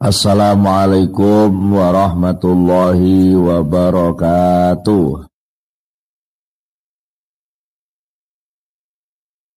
[0.00, 5.28] Assalamualaikum warahmatullahi wabarakatuh.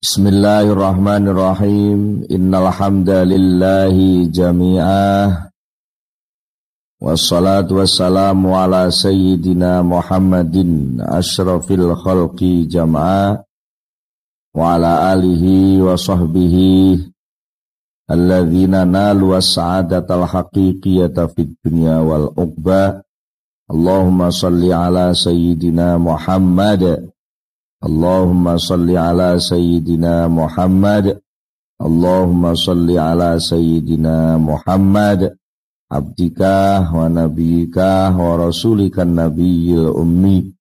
[0.03, 2.27] Bismillahirrahmanirrahim.
[2.27, 5.47] Innal hamdalillahi jami'ah.
[6.99, 13.47] Wassalatu wassalamu ala sayyidina Muhammadin asyrafil khalqi jam'ah
[14.51, 17.12] wa ala alihi wa sahbihi
[18.09, 23.03] alladzina nalu as-sa'adatal haqiqiyata fid dunya wal uqba
[23.63, 27.09] Allahumma salli ala sayyidina Muhammad.
[27.79, 31.23] Allahumma salli ala sayyidina Muhammad.
[31.79, 35.39] Allahumma salli ala sayyidina Muhammad.
[35.87, 40.51] Abdika wa nabiyika wa rasulika nabiyil ummi.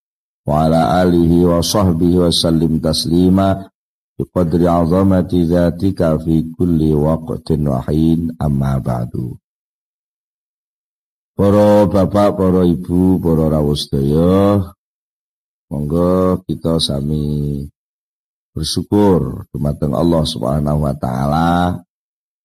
[0.46, 3.66] Wa ala alihi wa sahbihi wa sallim taslima
[4.22, 9.34] biqadri azamati dzatika fi kulli waqtin wa hin amma ba'du
[11.32, 14.62] Para bapak, para ibu, para rawuh sedaya,
[15.72, 17.64] monggo kita sami
[18.52, 21.80] bersyukur dumateng Allah Subhanahu wa taala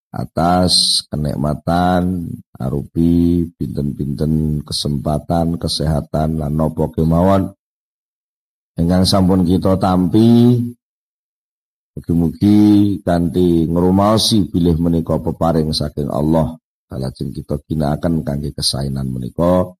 [0.07, 7.51] atas kenikmatan arupi pinten-pinten kesempatan kesehatan lan napa kemawon
[8.79, 10.63] ingkang sampun kita tampi
[11.97, 16.53] Mugi-mugi kanthi ngrumaosi bilih menika peparing saking Allah
[16.85, 19.73] kalajeng kita ginakaken kangge kesainan menika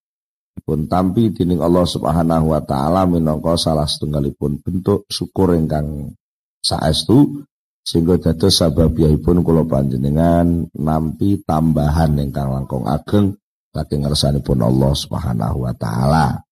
[0.65, 6.17] pun tampi dening Allah Subhanahu wa taala minangka salah setunggalipun bentuk syukur ingkang
[6.57, 7.45] saestu
[7.85, 13.37] sehingga dados sababiyahipun kula panjenengan nampi tambahan ingkang langkung ageng
[13.77, 16.46] saking ngersanipun Allah Subhanahu wa taala.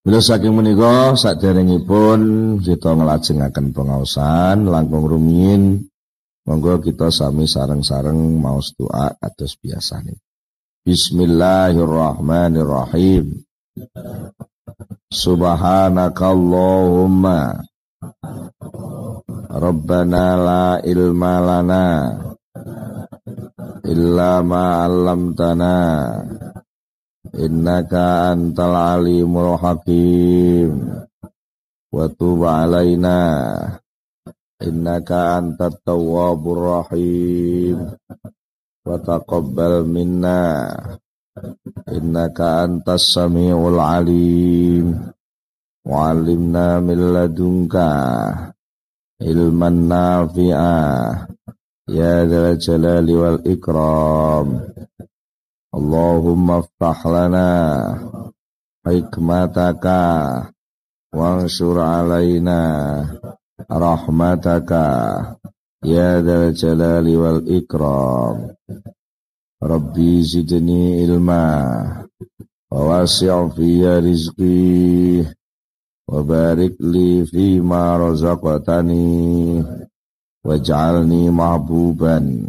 [0.00, 1.12] Bila saking menika
[1.84, 2.20] pun
[2.56, 5.92] kita ngelajengaken pengawasan langkung rumiyin
[6.48, 10.16] monggo kita sami sareng-sareng maos doa atus nih.
[10.88, 13.44] Bismillahirrahmanirrahim.
[15.12, 17.60] Subhanakallahumma
[19.52, 22.16] Rabbana la ilma lana
[23.84, 25.76] illa ma 'allamtana
[27.36, 31.04] innaka antal alimul hakim.
[31.90, 33.18] Wa tub alaina
[34.62, 37.98] innaka antat tawwabur rahim.
[38.86, 40.72] Wa taqabbal minna.
[41.90, 45.12] Innaka antas samiul alim.
[45.84, 47.88] Wa alimna min ladunka
[49.20, 51.28] ilman nafi'ah
[51.92, 54.64] ya dzal jalali wal ikram
[55.70, 57.48] Allahumma ftah lana
[58.82, 60.00] hikmataka
[61.14, 62.58] wansur alaina
[63.70, 64.84] rahmataka
[65.86, 68.50] ya dal jalali wal ikram.
[69.62, 71.46] Rabbi zidni ilma
[72.70, 75.22] wa wasi' fiyya rizqi
[76.10, 77.94] wa li fi ma
[80.40, 82.48] waj'alni mahbuban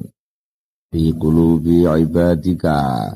[0.92, 3.16] fi qulubi ibadika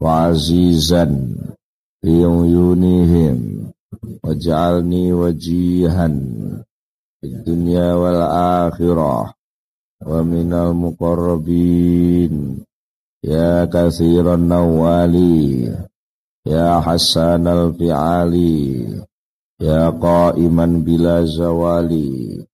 [0.00, 1.36] wa azizan
[4.24, 6.16] waj'alni wajihan
[7.20, 8.24] fid dunya wal
[8.64, 9.36] akhirah
[10.04, 12.64] wa minal muqarrabin.
[13.24, 15.64] Ya kathiran nawali
[16.44, 18.84] ya hasan al fi'ali
[19.56, 22.44] ya qa'iman bila zawali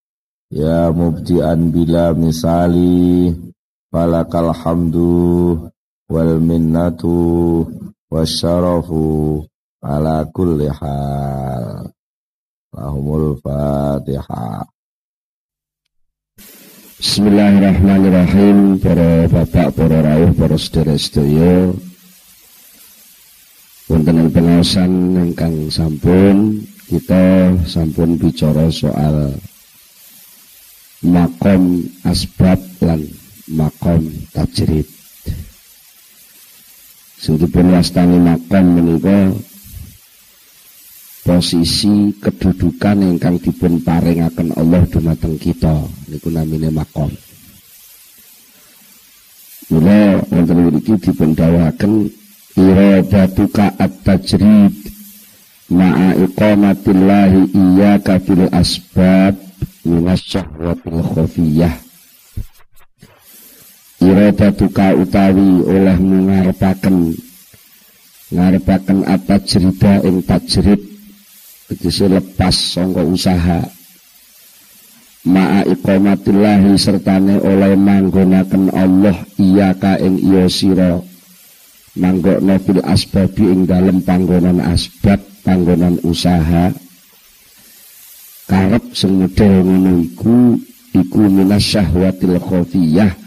[3.90, 5.58] falakal hamdu
[6.06, 7.66] wal minnatu
[8.06, 9.42] wasyarafu
[9.82, 11.90] ala kulli hal.
[12.70, 14.62] Lahumul fatihah
[17.02, 18.78] Bismillahirrahmanirrahim.
[18.78, 21.74] Para bapak, para rawuh, para sedherek-sedaya
[23.90, 29.34] wonten pengawasan ingkang sampun kita sampun bicara soal
[31.02, 33.02] makom asbab lan
[33.50, 34.86] makom tajrid.
[37.20, 39.34] Sudipun wastani makom menika
[41.26, 45.84] posisi kedudukan ingkang dipun paringaken Allah dumateng kita.
[46.08, 47.12] Niku namine makom.
[49.70, 52.10] Mula wonten mriki dipun dawuhaken
[52.58, 54.74] iradatuka at-tajrid
[55.70, 59.38] ma'a iqamatillahi iyyaka fil asbab
[59.86, 61.89] minas khafiyah
[64.00, 67.12] iradatuka utawi oleh ngarepaken
[68.32, 70.80] ngarepaken apa cerita ing tajrid.
[71.70, 73.62] Tegese lepas sangka usaha.
[75.20, 80.98] Ma'a iqamatillahi sertane oleh manggonaken Allah iya ka ing iya sira.
[81.94, 86.74] Manggokno fil asbabi ing dalem panggonan asbab panggonan usaha.
[88.50, 89.62] Karep sing model
[90.02, 90.58] iku
[90.90, 93.19] iku minas syahwatil khafiyah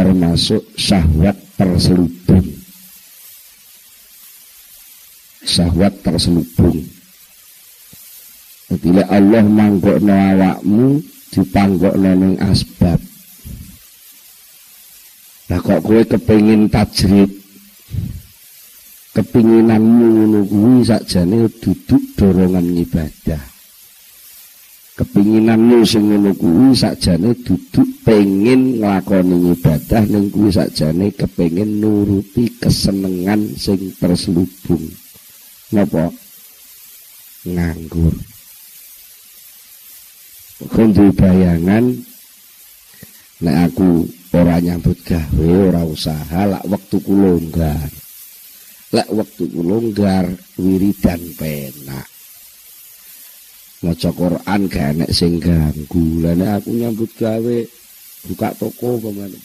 [0.00, 2.48] termasuk syahwat terselubung
[5.44, 6.88] syahwat terselubung
[8.70, 11.02] jadi Allah manggokno awakmu
[11.34, 13.02] dipanggokno ning asbab.
[15.50, 17.34] Lah kok kowe kepengin tajrid
[19.10, 23.42] kepinginanmu ngono kuwi sakjane duduk dorongan ibadah.
[25.00, 33.40] Kepinginanmu sing ngono kuwi sakjane duduk pengin nglakoni ibadah ning kuwi sakjane kepengin nuruti kesenengan
[33.56, 34.84] sing terselubung.
[35.72, 36.12] Napa?
[37.48, 38.12] Nganggur.
[40.68, 41.96] Kundi bayangan
[43.40, 44.04] nek aku
[44.36, 47.88] ora nyambut gawe, ora usaha, lak wektuku longgar.
[48.92, 50.28] Lek wektuku longgar,
[50.60, 52.19] wiridan penak.
[53.80, 56.20] Maca Quran gak enek sing ganggu.
[56.20, 57.58] Lah aku nyambut gawe,
[58.28, 59.40] buka toko pemane.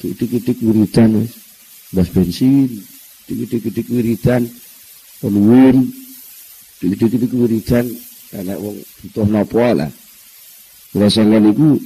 [0.00, 1.32] Dik-dik wiridan wis.
[1.92, 2.82] Bas bensin,
[3.28, 4.48] dik-dik wiridan,
[5.22, 5.92] penuhin,
[6.80, 7.86] dik-dik wiridan,
[8.32, 9.92] karena wong butuh nopo lah.
[10.96, 11.76] Kula sangka niku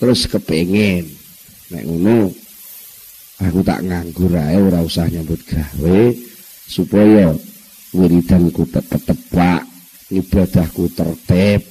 [0.00, 1.04] terus kepengen
[1.72, 2.32] nek ngono
[3.42, 6.00] aku tak nganggur ae ora usah nyambut gawe
[6.68, 7.32] supaya
[7.96, 9.75] wiridanku tetep tepak
[10.10, 11.62] ibadahku tertib.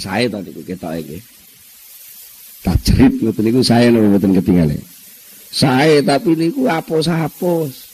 [0.00, 1.18] Saya tadi niku ketok iki.
[2.60, 4.80] Tajrid ngoten niku saya nopo mboten ketinggalan.
[5.50, 7.88] Saya tapi niku apos-apos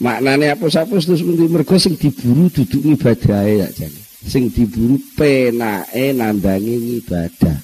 [0.00, 4.00] maknane apos-apos terus mergo sing diburu duduk ibadahe ya jane.
[4.24, 7.58] Sing diburu penake nambangi ibadah.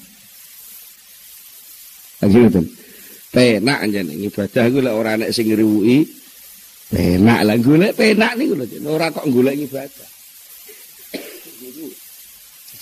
[2.21, 2.65] Lagi ngoten.
[3.31, 6.20] Penak anjene ibadah iku lek ora nek sing ngriwuki
[6.91, 10.09] penak lah golek penak niku lho ora kok golek ibadah.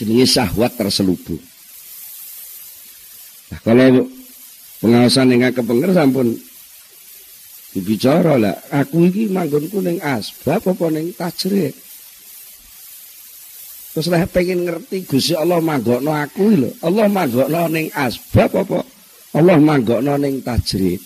[0.02, 1.44] Jenenge syahwat terselubung.
[3.50, 4.08] Nah, kalau
[4.82, 6.34] pengawasan yang kepenger sampun
[7.78, 11.76] dibicara lah aku iki manggonku ning asbab apa ning tajrid
[13.90, 16.70] Terus lah pengen ngerti Gusti Allah manggokno aku lho.
[16.86, 18.86] Allah manggokno ning asbab apa?
[19.34, 21.02] Allah manggokno ning tajrid.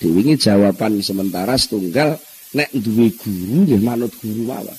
[0.00, 2.16] Diwingi jawaban sementara setunggal
[2.56, 4.78] nek duwe guru nggih manut guru mawon.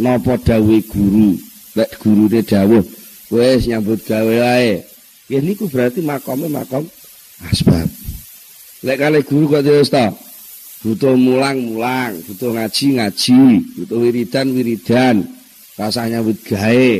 [0.00, 1.36] Napa dawuhe guru?
[1.76, 2.84] Nek gurune dawuh
[3.30, 4.82] wis nyambut gawe wae.
[5.28, 6.88] Ya niku berarti makome makom
[7.46, 7.86] asbab.
[8.82, 9.92] Lek kali guru kok terus?
[10.80, 13.40] Butuh mulang-mulang, butuh ngaji-ngaji,
[13.76, 15.28] butuh wiridan-wiridan.
[15.80, 16.92] rasanya wit gawe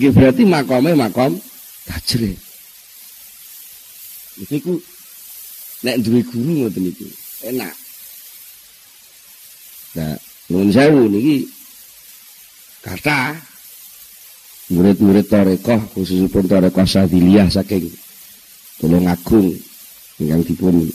[0.00, 1.36] iki berarti makome makom
[1.84, 2.40] tajrid
[4.48, 4.80] niku
[5.82, 7.06] nek duwe guru ngoten niku
[7.50, 7.74] enak.
[9.98, 10.16] Nah
[10.50, 11.46] nuwun sewu niki.
[12.82, 13.38] Kata
[14.74, 17.86] murid-murid tarekoh khususipun tarekoh sadiliyah saking
[18.82, 19.54] tulung agung
[20.18, 20.90] ingkang dipun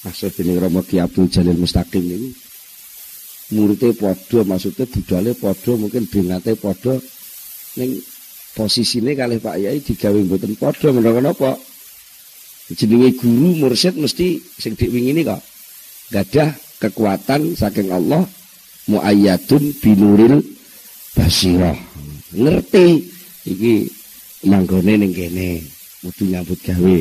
[0.00, 2.32] Asal dening Romo Ki Abdul Jalil Mustaqim niku.
[3.50, 6.96] Muridnya podo maksudnya budalnya podo mungkin bingate podo
[7.76, 7.98] ning
[8.54, 11.58] posisine kali Pak Yai digawe mboten podo menawa napa
[12.74, 15.42] jenenge guru mursyid mesti sing diwingini kok.
[16.10, 16.50] Gadah
[16.82, 18.26] kekuatan saking Allah
[18.90, 20.42] muayyadun binuril
[21.14, 21.76] basirah.
[22.34, 23.10] Ngerti?
[23.40, 23.74] Iki
[24.46, 25.64] manggone ning kene
[26.04, 26.98] kudu nyambut gawe.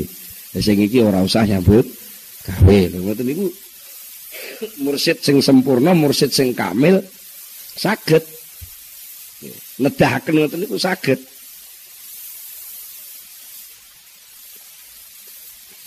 [0.58, 1.86] Sing iki ora usah nyambut
[2.48, 2.80] gawe.
[2.96, 3.48] Ngoten niku
[4.82, 7.04] mursid sing sempurna, mursid sing kamil
[7.78, 8.24] saged.
[9.80, 11.20] Nedahaken ngoten niku saged.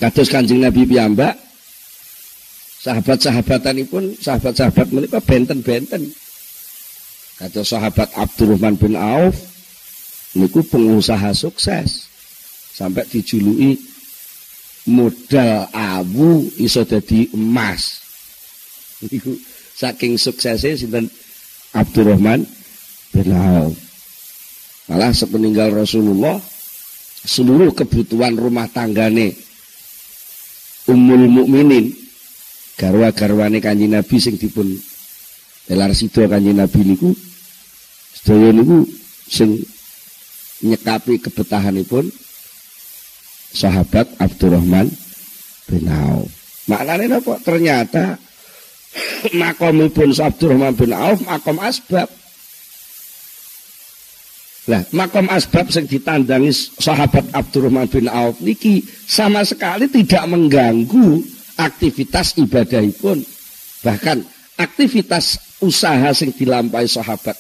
[0.02, 1.38] Kados Kanjeng Nabi piyambak
[2.82, 6.10] sahabat-sahabatanipun sahabat-sahabat menika benten-benten.
[7.38, 9.38] Kados sahabat Abdurrahman bin Auf
[10.34, 12.10] niku pengusaha sukses
[12.74, 13.78] sampai dijuluki
[14.90, 18.02] modal awu iso dadi emas.
[19.06, 19.38] Iku
[19.78, 21.06] saking suksesnya sinten
[21.78, 22.42] Abdurrahman
[23.14, 23.78] bin Auf.
[24.90, 26.42] Malah sepeninggal Rasulullah
[27.22, 29.51] seluruh kebutuhan rumah tanggane
[30.90, 31.94] Ummul Mukminin
[32.74, 34.66] garwa-garwane Kanjeng Nabi sing dipun
[35.70, 37.14] elar sida Kanjeng Nabi niku
[38.18, 38.82] sedaya niku
[39.30, 39.62] sing
[40.62, 42.10] nyekapi kebetahanipun
[43.52, 44.88] sahabat Abdurrahman
[45.68, 46.30] bin Auf.
[46.70, 47.34] Maknanya apa?
[47.42, 48.16] Ternyata
[49.38, 52.10] makomipun Abdurrahman bin Auf makom asbab
[54.70, 61.18] Lah, makom asbab yang ditandangi sahabat Abdurrahman bin Auf niki sama sekali tidak mengganggu
[61.58, 63.18] aktivitas ibadah pun.
[63.82, 64.22] Bahkan
[64.62, 67.34] aktivitas usaha yang dilampai sahabat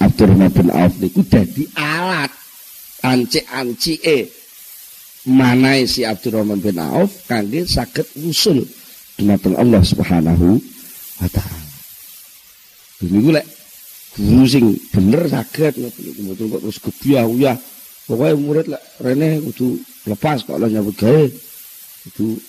[0.00, 2.32] Abdurrahman bin Auf niku dadi alat
[3.04, 4.18] anci-anci e
[5.28, 8.66] manai si Abdurrahman bin Auf kangge sakit usul
[9.20, 10.58] dumateng Allah Subhanahu
[11.20, 11.62] wa taala.
[13.04, 13.30] Niku
[14.18, 17.56] guru sing bener saged ngoten kok terus gebyah uyah
[18.04, 21.24] pokoknya murid lek rene kudu lepas kok lah nyambut gawe.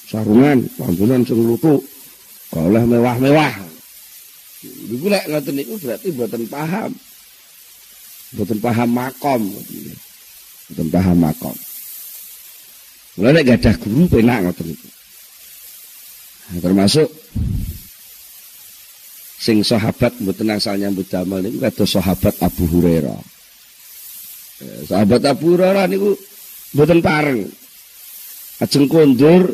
[0.09, 1.85] Sarungan pambunan sing lutuk
[2.57, 3.53] oleh mewah-mewah.
[4.63, 6.91] Niku lek ngoten niku berarti mboten paham.
[8.33, 9.41] Mboten paham makom.
[9.53, 11.55] Mboten paham makom.
[13.21, 14.89] Mulai nek gadah guru penak ngoten niku.
[16.59, 17.07] Termasuk
[19.43, 23.19] sing sahabat mboten asal nyambut damel niku kados sahabat Abu Hurairah.
[24.63, 26.15] Ya, sahabat Abu Hurairah niku
[26.71, 27.43] mboten pareng.
[28.63, 29.51] Ajeng kondur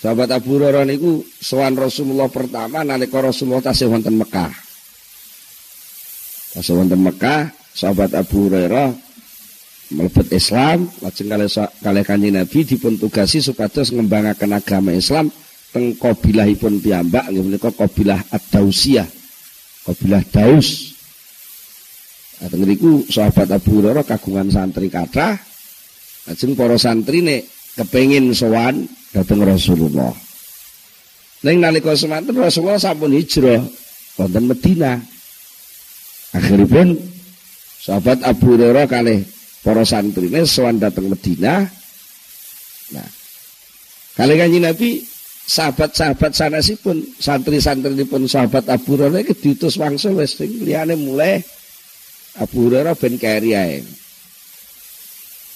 [0.00, 4.48] sahabat Abu Hurairah niku sowan Rasulullah pertama nalika Rasulullah tasih wonten Mekah.
[6.56, 8.88] Tasih wonten Mekah, sahabat Abu Hurairah
[9.92, 11.48] melebet Islam, lajeng kalih
[11.84, 15.28] kalih Kanjeng Nabi dipun tugasi supados ngembangaken agama Islam
[15.72, 19.08] teng kabilahipun piyambak nggih menika kabilah Ad-Dausiyah.
[19.82, 20.94] Kabilah Daus.
[22.42, 25.38] Ateng niku sahabat Abu Hurairah kagungan santri kathah.
[26.28, 27.42] Lajeng para santrine
[27.74, 30.14] kepengin sowan dhateng Rasulullah.
[31.42, 33.58] Ning nalika semanten Rasulullah sampun hijrah
[34.18, 35.02] wonten Madinah.
[36.38, 36.94] Akhiripun
[37.82, 39.26] sahabat Abu Hurairah kalih
[39.66, 41.66] para santrine sowan dhateng Madinah.
[42.92, 43.08] Nah,
[44.14, 45.02] kali kanjeng Nabi
[45.46, 46.32] sahabat-sahabat
[46.80, 51.42] pun santri-santri pun sahabat Abu Hurairah iki diutus wangsul wis sing liyane mulai
[52.38, 53.82] Abu Hurairah ben keri ae.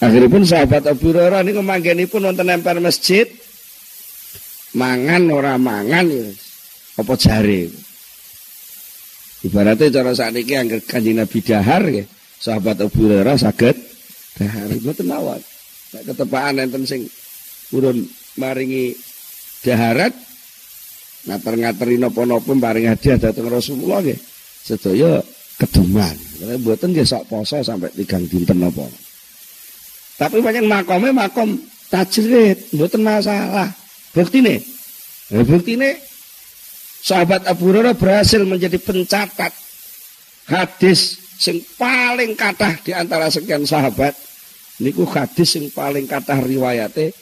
[0.02, 3.24] Akhiripun sahabat Abu Hurairah niku manggenipun wonten emper masjid
[4.76, 6.28] mangan ora mangan ya.
[7.00, 7.72] Apa jare?
[9.44, 12.04] Ibaratnya cara sakniki angger Kanjeng Nabi dahar ya,
[12.40, 13.76] sahabat Abu Hurairah saged
[14.36, 14.68] dahar
[15.06, 15.40] mawon.
[15.94, 17.06] Nek ketepaan enten sing
[17.70, 18.04] urun
[18.36, 18.92] maringi
[19.66, 20.14] daharat
[21.26, 24.18] ngater-ngateri napa-napa paring hadiah dhateng Rasulullah nggih
[24.62, 25.18] sedaya
[25.58, 26.14] keduman.
[26.62, 28.86] Mboten nggih sok poso sampai tigang dinten napa.
[30.16, 31.58] Tapi banyak makome makom
[31.90, 33.68] tajrid, mboten masalah.
[34.14, 34.64] Buktine,
[35.28, 36.00] eh, buktine
[37.04, 39.52] sahabat Abu Hurairah berhasil menjadi pencatat
[40.48, 44.16] hadis sing paling kathah di antara sekian sahabat
[44.80, 47.12] niku hadis sing paling kathah riwayate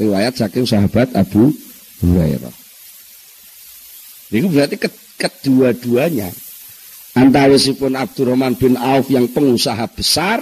[0.00, 1.52] riwayat saking sahabat Abu
[2.00, 2.54] Hurairah.
[4.32, 4.76] Ini berarti
[5.20, 6.32] kedua-duanya
[7.18, 10.40] antawisipun Abdurrahman bin Auf yang pengusaha besar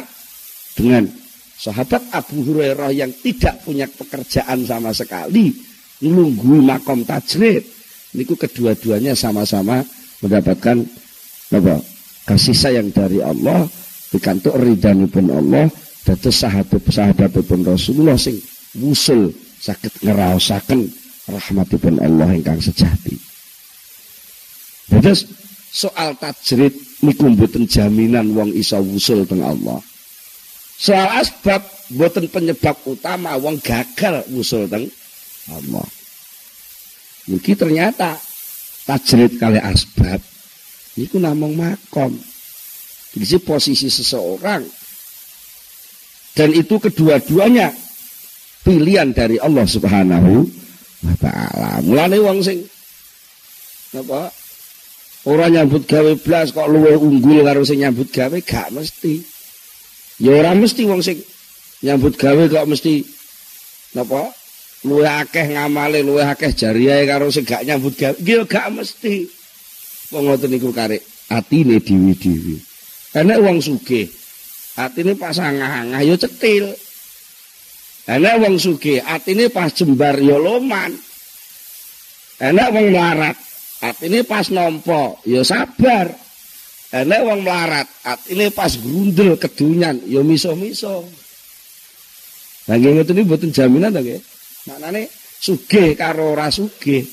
[0.78, 1.10] dengan
[1.58, 5.50] sahabat Abu Hurairah yang tidak punya pekerjaan sama sekali
[5.98, 7.66] menunggu makom tajrid
[8.14, 9.82] niku kedua-duanya sama-sama
[10.22, 10.86] mendapatkan
[11.50, 11.82] apa
[12.28, 13.66] kasih sayang dari Allah
[14.14, 14.54] dikantuk
[15.10, 15.66] pun Allah
[16.06, 18.38] dados sahabat sahabat pun Rasulullah sing
[18.78, 20.86] wusul sakit ngerausaken
[21.28, 23.18] rahmatipun Allah ingkang sejati.
[24.88, 25.28] Terus
[25.68, 26.72] soal tajrid
[27.04, 29.82] niku mboten jaminan wong iso wusul teng Allah.
[30.78, 31.60] Soal asbab
[31.92, 34.88] mboten penyebab utama wong gagal wusul teng
[35.52, 35.86] Allah.
[37.28, 38.16] Niki ternyata
[38.88, 40.22] tajrid kali asbab
[40.96, 42.16] niku namung makom.
[43.12, 44.62] Jadi posisi seseorang
[46.38, 47.74] dan itu kedua-duanya
[48.62, 50.46] pilihan dari Allah Subhanahu
[51.04, 51.82] wa taala.
[51.84, 52.58] Mulane wong sing
[53.94, 54.30] apa
[55.24, 59.22] ora nyambut gawe blas kok luwih unggul karo sing nyambut gawe gak mesti.
[60.18, 61.22] Ya ora mesti wong sing
[61.84, 63.06] nyambut gawe kok mesti
[63.94, 64.34] napa
[64.86, 68.16] luwih akeh ngamale luwih akeh jariahe karo sing gak nyambut gawe.
[68.22, 69.28] Ya gak mesti.
[70.08, 72.56] Wong ngoten niku karek atine dewi-dewi.
[73.12, 74.08] Enek wong sugih
[74.76, 76.72] atine pasangah-angah ya cetil.
[78.08, 80.96] Enak wong sugih, atine pas jembar ya loman.
[82.40, 83.36] Enak wong melarat,
[83.84, 86.08] atine pas nompo ya sabar.
[86.88, 91.04] Enak wong melarat, atine pas grundel kedunyan ya miso-miso.
[92.64, 94.20] Lah nggih ngoten mboten jaminan to nggih.
[94.72, 97.04] Maknane sugih karo ora sugih.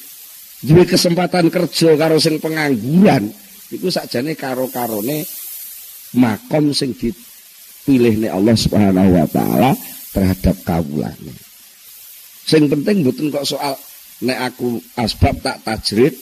[0.64, 3.28] Duwe kesempatan kerja karo sing pengangguran
[3.70, 5.28] iku sakjane karo-karone
[6.16, 9.72] makom sing dipilih Allah Subhanahu wa taala
[10.15, 11.36] terhadap kawulane.
[12.48, 13.75] Sing penting mboten kok soal
[14.24, 16.15] nek aku asbab tak tajrid,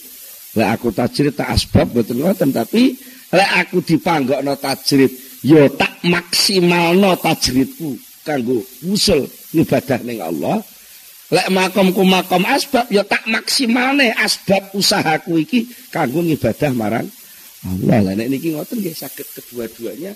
[0.58, 2.98] nek aku tajrid tak asbab mboten ngoten tapi
[3.30, 5.10] lek aku dipanggokno tajrid
[5.46, 10.58] ya tak maksimalno tajridku kanggo usul ibadah ning Allah
[11.30, 17.06] lek makomku makom asbab ya tak maksimalne asbab usahaku iki kanggo ibadah marang
[17.64, 20.12] Allah lah nek niki ngoten nggih saged kedua-duanya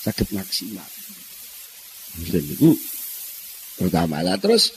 [0.00, 0.86] saged maksimal.
[2.16, 2.70] Mboten niku
[3.80, 4.76] pertama lah terus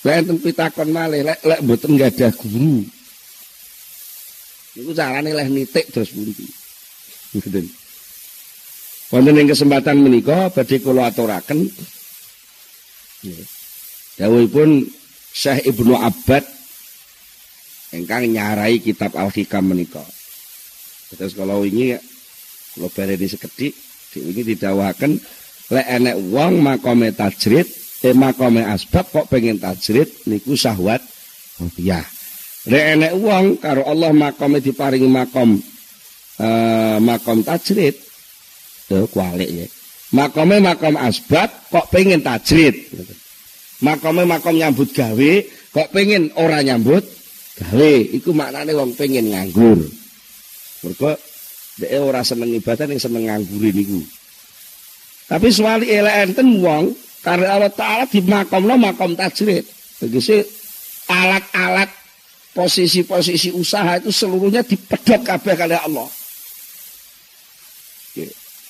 [0.00, 2.88] lek enten pitakon malih lek lek mboten gadah guru.
[4.80, 6.48] Niku carane leh nitik terus pundi.
[7.36, 7.66] Mboten.
[9.12, 11.68] Wonten ing kesempatan menika badhe kula aturaken
[14.16, 14.88] Dawuhipun
[15.32, 16.44] Syekh Ibnu Abbad
[17.92, 20.00] ingkang nyarai kitab Al-Hikam menika.
[21.12, 21.98] Terus kalau ini
[22.70, 23.74] kalau di sekedik,
[24.14, 25.18] ini didawakan
[25.74, 27.66] lek enek wong makome tajrid,
[28.00, 31.04] eh makome asbab kok pengen tajrid niku syahwat
[31.76, 32.00] ya.
[32.68, 35.60] Lek enek wong karo Allah makome diparingi makom
[36.40, 37.96] eh makom tajrid,
[38.88, 39.66] tuh kualik ya.
[40.16, 42.88] Makome makom asbab kok pengen tajrid.
[43.80, 45.32] Makome makom nyambut gawe
[45.72, 47.04] kok pengen ora nyambut
[47.60, 47.92] gawe.
[48.16, 49.80] Iku maknane wong pengen nganggur.
[50.80, 51.12] Mergo
[51.80, 54.00] dhek ora seneng ibadah ning seneng nganggurin niku.
[55.30, 59.64] Tapi suwali elek enten wong karo Allah taala di makomno makom tajrid.
[60.00, 60.44] Tegese
[61.08, 61.90] alat-alat
[62.56, 66.08] posisi-posisi usaha itu seluruhnya dipedot kabeh kali Allah.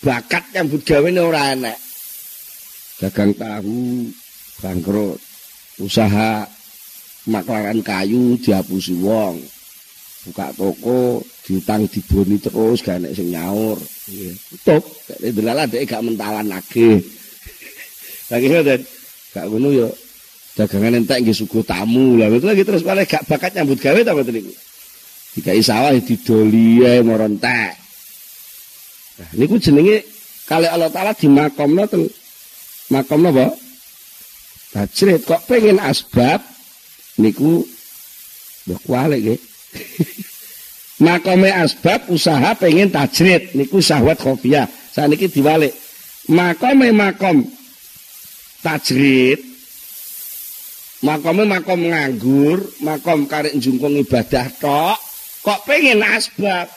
[0.00, 1.78] Bakat yang gawe ora enak.
[3.04, 4.08] Dagang tahu,
[4.64, 5.20] bangkrut,
[5.80, 6.48] usaha
[7.28, 9.40] maklaran kayu dihapusi wong.
[10.20, 17.00] buka toko diutang diboni terus gak nek sing nyaur nggih tutup dhek gak mentalan lagi
[18.30, 18.80] lagi ngoten
[19.34, 19.88] gak ngono yo
[20.54, 22.30] dagangan entek nggih suguh tamu lah.
[22.30, 24.52] Itu lagi terus malah gak bakat nyambut gawe ta mboten niku?
[25.38, 27.78] Dikai sawah didoli ae morontek
[29.20, 30.00] nah niku jenenge
[30.48, 32.08] kali Allah taala di makomno teng
[32.88, 33.46] makomno apa?
[34.70, 36.40] Tajrid kok pengen asbab?
[37.18, 37.66] Niku
[38.70, 39.40] Mbah kualik nggih.
[41.04, 43.56] Makome asbab usaha pengen tajrid.
[43.56, 44.68] Niku syahwat khofiyah.
[44.92, 45.72] Saniki diwalik.
[46.28, 47.42] Makome makom
[48.60, 49.50] tajrid
[51.00, 54.98] makome makom nganggur, makom karek jungkung ibadah tok,
[55.40, 56.68] kok pengen asbab.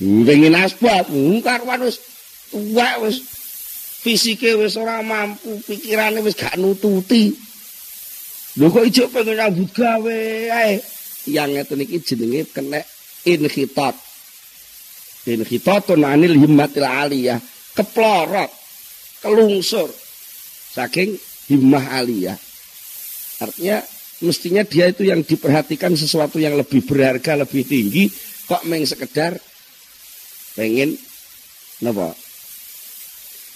[0.00, 2.00] Hmm, pengen asbab, hmm, karuan wis
[2.52, 3.16] tuwek wis
[4.04, 7.32] fisike wis ora mampu, pikirane wis gak nututi.
[8.56, 10.18] Lho kok ijo pengen nyambut gawe
[10.52, 10.80] ae.
[11.28, 12.80] Yang ngeten iki jenenge kena
[13.28, 13.96] inhitat.
[15.26, 17.42] Inhitatun anil himmatil aliyah,
[17.74, 18.46] keplorot,
[19.26, 19.90] kelungsur
[20.76, 21.16] saking
[21.48, 22.36] himmah aliyah.
[23.40, 23.80] Artinya
[24.20, 28.12] mestinya dia itu yang diperhatikan sesuatu yang lebih berharga, lebih tinggi.
[28.46, 29.34] Kok meng sekedar
[30.54, 30.94] pengen
[31.82, 32.14] napa?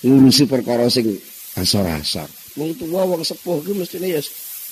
[0.01, 1.13] Ngurusi perkara sing
[1.61, 2.27] asor-asor.
[2.59, 4.21] Wong tuwa wong sepuh ki mestine ya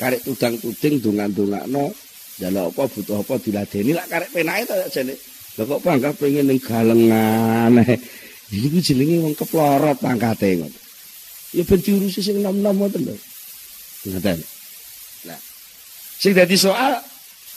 [0.03, 1.95] karek tudang tuding dongan-dongakno
[2.43, 3.95] jaluk apa butuh apa diladeni.
[3.95, 5.15] Lak karek penake to jane.
[5.59, 7.77] Lho kok bangga pengen ning galengan?
[8.49, 10.88] Iki jenenge wong keplorot pangkate ngono
[11.55, 13.17] ya ben diurusi sing nom-nom ngoten lho
[14.13, 14.39] ngoten
[15.29, 15.41] nah
[16.21, 17.01] sing dadi soal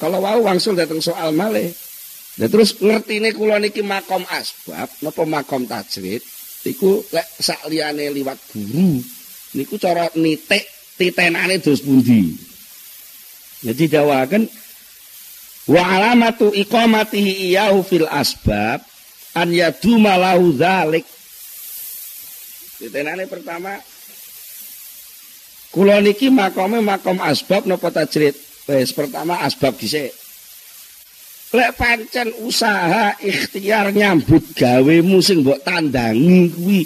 [0.01, 1.69] kalau wau wangsul datang soal malih
[2.39, 6.23] Nah terus ngertine kula niki makom asbab napa makom tajrid
[6.63, 9.04] iku lek sak liyane liwat guru
[9.58, 10.63] niku cara nitik
[10.95, 12.32] titenane dos pundi.
[13.67, 14.47] Jadi dawakan
[15.67, 18.80] wa alamatu iqamatihi iyahu fil asbab
[19.36, 21.04] an yaduma lahu dzalik.
[22.82, 23.78] Titenane pertama
[25.70, 28.34] kula niki makome makom asbab napa tajrid?
[28.65, 30.10] Wis pertama asbab dhisik.
[31.52, 36.82] Lek pancen usaha ikhtiar nyambut gawemu sing mbok tandangi kuwi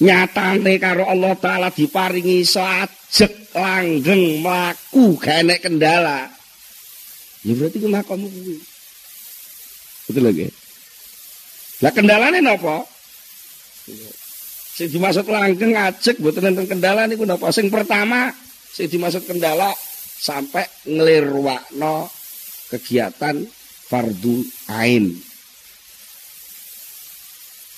[0.00, 6.28] nyatane karo Allah taala diparingi iso ajek langgeng mlaku gak kendala
[7.40, 8.56] ya berarti ku makommu kuwi
[10.06, 10.46] betul lagi
[11.80, 12.84] lah kendalane napa
[14.76, 17.48] sing dimaksud langgeng ajek mboten enten kendala niku napa?
[17.48, 18.28] Sing pertama
[18.76, 19.72] sing dimaksud kendala
[20.20, 22.12] sampai ngelirwakno
[22.68, 23.40] kegiatan
[23.88, 24.44] fardu
[24.76, 25.16] ain.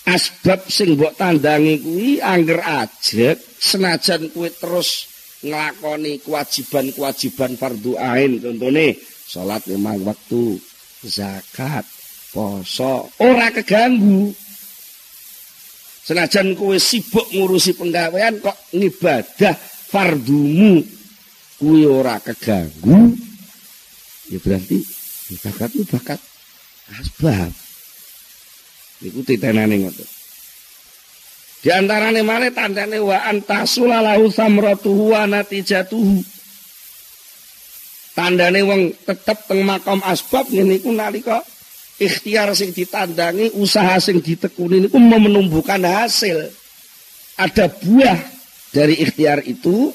[0.08, 5.06] Asbab sing mbok tandangi kuwi angger ajek senajan kuwi terus
[5.46, 8.42] nglakoni kewajiban-kewajiban fardu ain.
[8.42, 10.58] Contone salat lima waktu
[11.06, 11.86] zakat
[12.34, 14.34] poso ora keganggu
[16.08, 19.52] senajan kuwi sibuk ngurusi penggawean kok ngibadah
[19.92, 20.80] fardumu
[21.60, 23.12] kuwi ora keganggu
[24.32, 24.80] ya berarti
[25.44, 26.20] bakatmu bakat
[26.96, 27.52] asbab
[28.98, 30.08] Niku titenane ngoten.
[31.58, 36.22] Di antarane male tandane wa antasulalahu samratuhu wa natijatuhu.
[38.14, 41.42] Tandane wong tetep teng makam asbab ngene iku nalika
[41.98, 46.50] ikhtiar sing ditandangi, usaha sing ditekuni niku menumbuhkan hasil.
[47.38, 48.18] Ada buah
[48.74, 49.94] dari ikhtiar itu,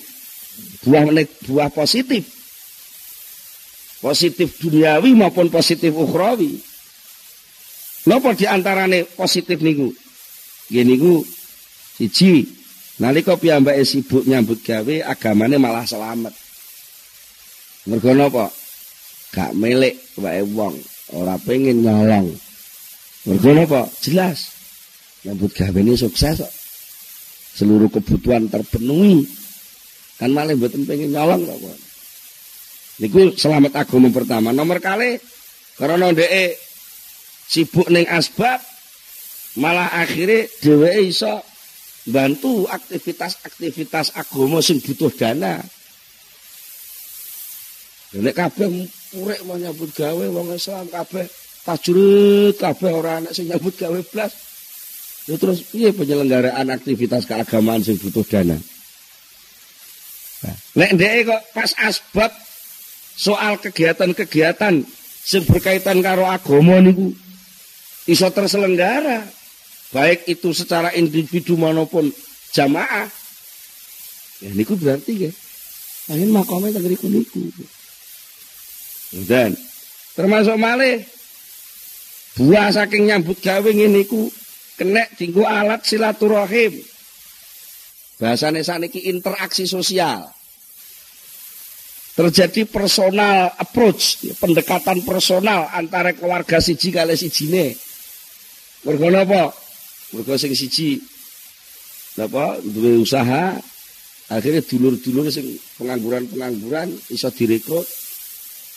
[0.88, 1.04] buah
[1.48, 2.24] buah positif.
[4.04, 6.60] Positif duniawi maupun positif ukhrawi.
[8.04, 9.96] Napa di antarane positif niku?
[10.68, 11.14] Nggih niku
[11.96, 12.44] siji
[13.00, 16.36] nalika piyambake sibuk nyambut gawe agamane malah selamat.
[17.88, 18.52] Mergo napa?
[19.32, 20.78] Gak milik wae wong,
[21.14, 22.34] ora pengen nyolong.
[23.30, 23.88] Mergo napa?
[24.04, 24.52] Jelas.
[25.24, 26.54] Nyambut gawe ini sukses kok.
[27.56, 29.24] Seluruh kebutuhan terpenuhi.
[30.20, 31.78] Kan malah mboten pengen nyolong kok.
[33.00, 34.50] Niku selamat agama pertama.
[34.52, 35.18] Nomor kali
[35.80, 36.54] karena ndeke
[37.50, 38.62] sibuk ning asbab
[39.58, 41.42] malah akhirnya dheweke iso
[42.10, 45.64] bantu aktivitas-aktivitas agama sing butuh dana.
[48.14, 48.70] Nek kabeh
[49.18, 51.26] urek mau nyambut gawe wong Islam kabeh
[51.64, 54.34] tajurut kabeh ora ana sing nyambut gawe blas.
[55.24, 58.60] Ya terus piye penyelenggaraan aktivitas keagamaan sing butuh dana?
[60.44, 62.32] Nah, nek kok pas asbab
[63.16, 64.84] soal kegiatan-kegiatan
[65.24, 67.16] sing berkaitan karo agama niku
[68.10, 69.24] iso terselenggara
[69.96, 72.12] baik itu secara individu maupun
[72.52, 73.08] jamaah
[74.44, 75.32] ya niku berarti ya
[76.12, 77.48] angin makamnya tak niku niku
[79.30, 79.54] dan
[80.18, 81.06] termasuk malih
[82.42, 84.34] buah saking nyambut gawe niku
[84.74, 86.74] kena tinggu alat silaturahim.
[88.18, 90.30] Bahasane saniki interaksi sosial.
[92.14, 97.74] Terjadi personal approach, pendekatan personal antara keluarga siji kali sijine.
[98.86, 99.50] Mergo napa?
[100.14, 101.02] Mergo sing siji.
[102.22, 102.62] Napa?
[102.62, 103.58] Duwe usaha
[104.30, 107.86] akhirnya dulur-dulur sing pengangguran-pengangguran iso direkrut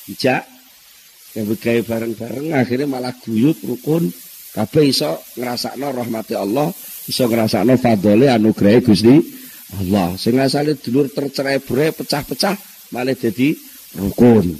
[0.06, 0.46] dijak
[1.36, 4.08] yang bergaya bareng-bareng akhirnya malah guyut rukun
[4.56, 6.72] kabeh iso ngrasakno rahmati Allah
[7.04, 9.14] iso ngrasakno fadole anugerah Gusti
[9.74, 12.54] Allah sing asale dulur tercerai-berai pecah-pecah
[12.94, 13.50] malah jadi
[13.98, 14.54] rukun.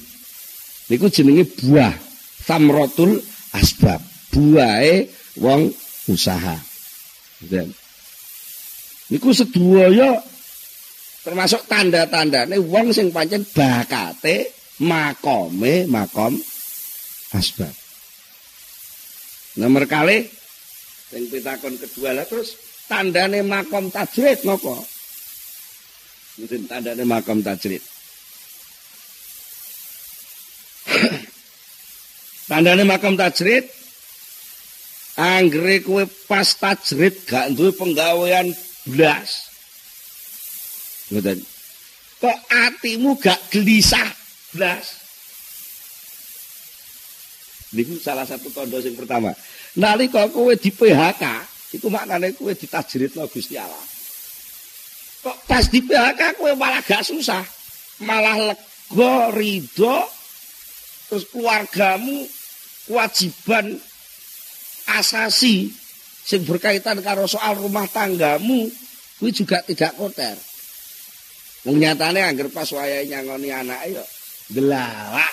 [0.90, 1.94] Niku jenenge buah
[2.42, 3.18] samrotul
[3.54, 4.02] asbab.
[4.34, 5.08] Buahe
[5.40, 5.70] wong
[6.10, 6.58] usaha.
[7.38, 7.70] Dan
[9.12, 10.18] niku sedaya
[11.22, 16.36] termasuk tanda-tandane wong sing pancen bakate makome makom
[17.32, 17.72] asbab.
[19.56, 20.28] Nomor kali
[21.08, 22.56] sing pitakon kedua lah terus
[22.90, 24.76] tandane makom tajrid napa?
[26.36, 27.80] Mungkin tandane makom tajrid.
[32.50, 33.66] Tandane makam tajrid
[35.18, 38.54] anggere kowe pas tajrid gak duwe penggawean
[38.86, 39.50] blas.
[41.10, 41.42] Ngoten.
[42.22, 44.15] Kok atimu gak gelisah.
[47.76, 49.34] Niku salah satu tondo sing pertama.
[49.76, 51.24] Nalika kowe di PHK,
[51.76, 53.84] itu maknane kowe ditajridno Gusti Allah.
[55.20, 57.42] Kok pas di PHK kowe malah gak susah,
[58.00, 59.98] malah lega, ridho,
[61.10, 62.24] terus keluargamu
[62.86, 63.74] kewajiban
[64.86, 65.74] asasi
[66.26, 68.70] sing berkaitan karo soal rumah tanggamu
[69.18, 70.38] kuwi juga tidak kotor.
[71.66, 74.04] Wong nyatane angger pas wayahe nyangoni anake yo
[74.50, 75.30] delalah.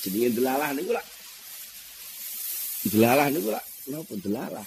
[0.00, 1.06] Jenenge delalah niku lak.
[2.88, 4.66] Delalah niku lak napa delalah?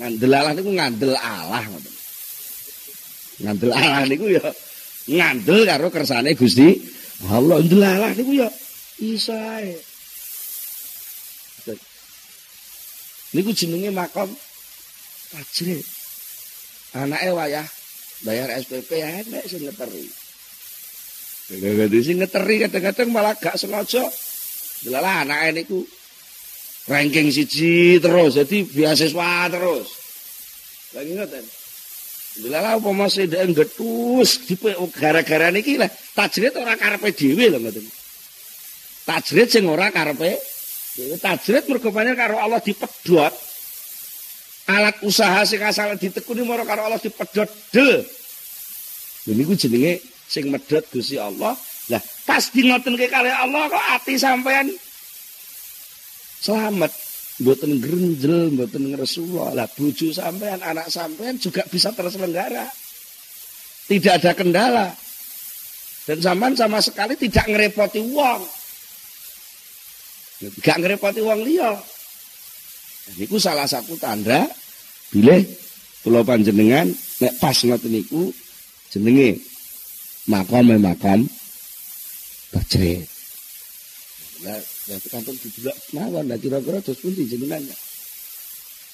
[0.00, 1.94] Ngandelalah niku ngandel Allah ngoten.
[3.44, 4.48] Ngandel Allah niku ya
[5.10, 6.80] ngandel karo kersane Gusti
[7.28, 7.60] Allah.
[7.60, 8.48] Delalah niku ya
[9.04, 9.76] iso ae.
[13.32, 14.28] Niku jenenge makam
[15.32, 15.84] tajrid.
[16.92, 17.64] Anake wayah
[18.24, 20.21] bayar SPP enek sing ngeteri.
[21.52, 24.08] Sing ngeteri kadang-kadang malah gak sengaja.
[24.82, 25.84] Delalah anake niku
[26.88, 29.88] ranking siji terus, jadi beasiswa terus.
[30.96, 31.44] Lagi ngoten.
[32.32, 34.40] Delalah upama sedek getus
[34.96, 37.84] gara-gara niki lah tajrid ora karepe dhewe lho ngoten.
[39.04, 40.40] Tajrid sing ora karepe
[40.92, 41.64] Tajrid
[42.16, 43.32] karo Allah dipedhot.
[44.68, 48.04] Alat usaha sing asal ditekuni mara karo Allah dipedhot del.
[49.24, 51.52] Lha niku jenenge sing medhot Gusti Allah.
[51.92, 54.72] Lah pas di ngotenke kali Allah kok ati sampean
[56.40, 56.92] selamat.
[57.42, 59.52] Mboten grenjel, mboten ngresula.
[59.52, 62.64] Lah bojo sampean, anak sampean juga bisa terselenggara.
[63.88, 64.88] Tidak ada kendala.
[66.08, 68.40] Dan sampean sama sekali tidak ngerepoti wong.
[70.62, 71.72] Gak ngerepoti wong liya.
[73.18, 74.46] Niku salah satu tanda
[75.10, 75.42] bilih
[76.06, 76.86] kula panjenengan
[77.20, 78.30] nek pas ngoten niku
[78.90, 79.51] jenenge
[80.28, 81.26] makam makam
[82.52, 83.08] tajrid.
[84.42, 84.58] Lah,
[84.90, 87.62] ya kantong didelok mawon lah kira-kira terus pundi jenengan.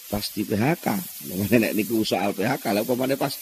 [0.09, 0.87] Pas di PHK,
[1.61, 3.33] nek niku soal PHK lah upamane pas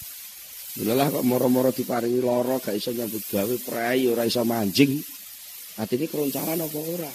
[0.77, 5.01] Lelah kok moro-moro diparingi loro gak iso nyambut gawe prei ora iso manjing.
[5.81, 7.13] Atine keroncalan apa ora?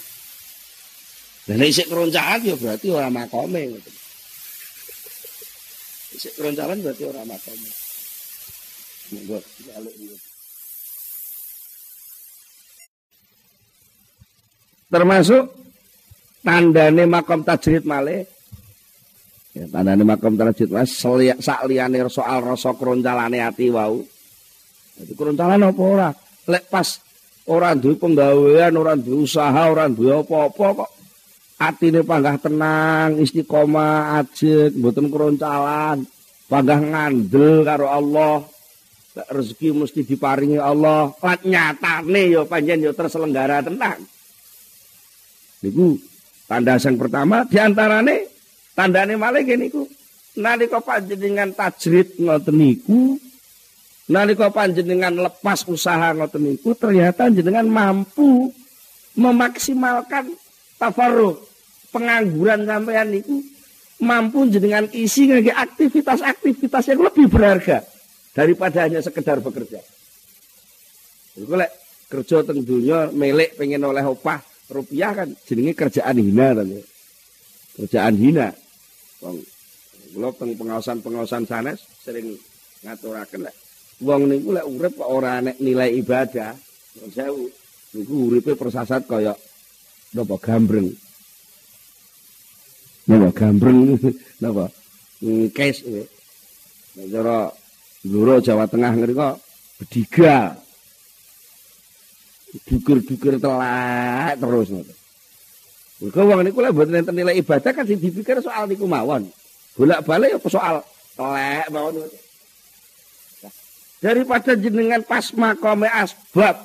[1.46, 3.94] Lah nek isih keroncalan ya berarti ora makome ngoten.
[6.18, 7.70] Isih keroncalan berarti ora makome.
[9.14, 9.38] Monggo
[9.70, 9.94] balik
[14.92, 15.48] Termasuk
[16.44, 18.28] tandane makom tajrid malih
[19.52, 24.00] Ya, tandane makom tarjid mas sak liyane soal rasa kroncalane ati wau.
[24.96, 26.08] Dadi kroncalan apa ora?
[26.48, 26.88] Lek pas
[27.44, 30.90] ora duwe penggawean, ora duwe usaha, ora duwe apa-apa kok
[31.60, 36.00] atine panggah tenang, istiqomah, ajeg, mboten kroncalan,
[36.48, 38.48] panggah ngandel karo Allah.
[39.12, 41.12] Rezeki mesti diparingi Allah.
[41.20, 44.00] Lan nyatane ya panjen ya terselenggara tenang.
[45.62, 45.94] Niku
[46.50, 48.32] tanda yang pertama diantarane
[48.72, 49.84] Tandane malih niku
[50.40, 53.20] nalika panjenengan tajrid ngoten niku
[54.08, 58.48] nalika panjenengan lepas usaha ngoten niku ternyata jenengan mampu
[59.12, 60.32] memaksimalkan
[60.80, 61.36] tafarruh
[61.92, 63.44] pengangguran sampean niku
[64.00, 67.84] mampu jenengan isi ngake aktivitas-aktivitas yang lebih berharga
[68.32, 69.84] daripada hanya sekedar bekerja.
[71.36, 71.70] Iku lek
[72.08, 74.40] kerja teng dunya melek pengen oleh opah
[74.72, 76.68] rupiah kan jenenge kerjaan hina kan.
[77.76, 78.48] Kerjaan hina.
[79.20, 79.38] Wong
[80.12, 82.36] kula teng pengawasan-pengawasan sanes sering
[82.84, 83.56] ngaturaken lek
[84.02, 86.52] wong niku lek urip kok ora nek nilai ibadah,
[87.14, 87.46] sewu
[87.94, 89.32] niku uripe persasat kaya
[90.12, 90.90] napa gambreng.
[93.08, 93.96] Napa gambreng
[94.42, 94.66] napa?
[95.54, 96.04] Kes ya.
[96.98, 97.38] Nek cara
[98.42, 99.38] Jawa Tengah ngriko
[99.78, 100.58] bediga.
[102.52, 104.96] Dukur-dukur telak terus ngoten.
[106.02, 109.30] Mergo wong niku lek mboten enten nilai ibadah kan sing dipikir soal niku mawon.
[109.78, 110.84] Bolak-balik ya soal
[111.16, 112.04] telek mawon.
[114.02, 116.58] Daripada jenengan pas makome asbab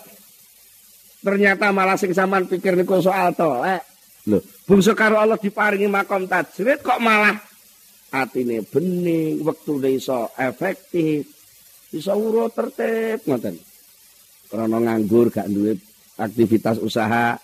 [1.21, 3.85] ternyata malah sing sampean pikir niku soal telek.
[4.27, 7.39] Lho, bungsu karo Allah diparingi makom tajrid kok malah
[8.11, 11.23] atine bening, wektune iso efektif,
[11.95, 13.55] iso urut tertib ngoten.
[14.47, 15.75] Karena nganggur gak duwe
[16.15, 17.35] aktivitas usaha,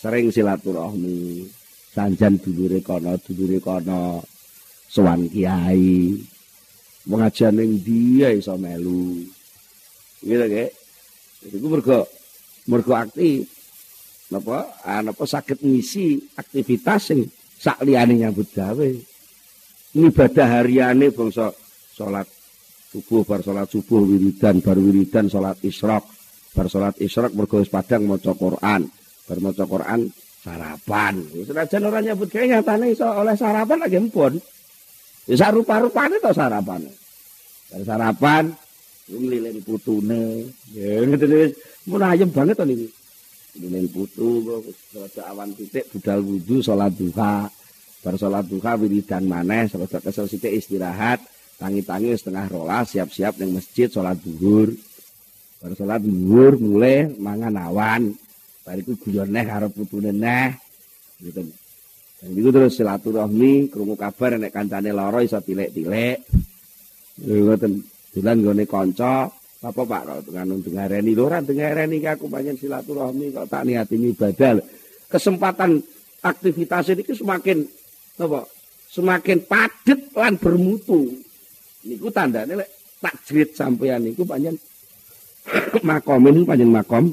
[0.00, 1.44] sering silaturahmi.
[1.92, 4.24] Sanjan dulure kono dulure kono
[4.88, 6.16] sowan kiai.
[7.04, 9.20] Pengajian ning dia iso melu.
[10.24, 10.72] Gitu ge.
[11.52, 12.08] Iku mergo
[12.64, 13.44] mergo aktif.
[14.32, 14.72] Napa?
[15.04, 17.28] Napa saged ngisi aktivitas sing
[17.60, 18.88] sak liyane nyambut gawe.
[19.92, 21.52] Ibadah hariane bangsa
[21.92, 22.24] salat
[22.88, 26.00] subuh bar salat subuh wiridan bar wiridan salat isyraq
[26.52, 28.88] bar salat isyraq mergo padang maca Quran
[29.28, 30.00] bar maca Quran
[30.42, 31.14] sarapan.
[31.46, 34.34] Senajan ora nyebut gawe nyatane iso oleh sarapan lagi empun.
[35.30, 36.82] Ya sak rupa-rupane to sarapan.
[37.70, 38.44] Bar sarapan
[39.06, 40.50] nglilin putune.
[40.74, 41.54] Ya ngene
[41.86, 42.90] mun ayem banget to niki.
[43.54, 47.46] Nglilin putu kok awan titik budal wudu salat duha.
[48.02, 51.22] Bar salat duha wiridan maneh salat kesel sithik istirahat.
[51.62, 54.74] Tangi-tangi setengah rolas siap-siap ning masjid salat zuhur.
[55.62, 58.02] Bar salat mulai mangan awan.
[58.62, 60.54] bariku guyon neh karo putune neh
[61.18, 61.42] gitu.
[62.22, 66.18] Dan itu terus silaturahmi krungu kabar nek kancane lara iso tilek-tilek.
[67.26, 67.72] Ngoten.
[68.12, 69.30] Dolan gone kanca.
[69.62, 73.94] Apa Pak kok nganu dengareni lho ora dengareni iki aku panjen silaturahmi kok tak niati
[73.94, 74.58] ibadah
[75.06, 75.78] kesempatan
[76.18, 77.62] aktivitas ini semakin
[78.18, 78.42] apa
[78.90, 81.06] semakin padat lan bermutu.
[81.86, 84.58] Niku tandane lek takjrid sampeyan niku panjen
[85.82, 87.12] makom ini panjen makom.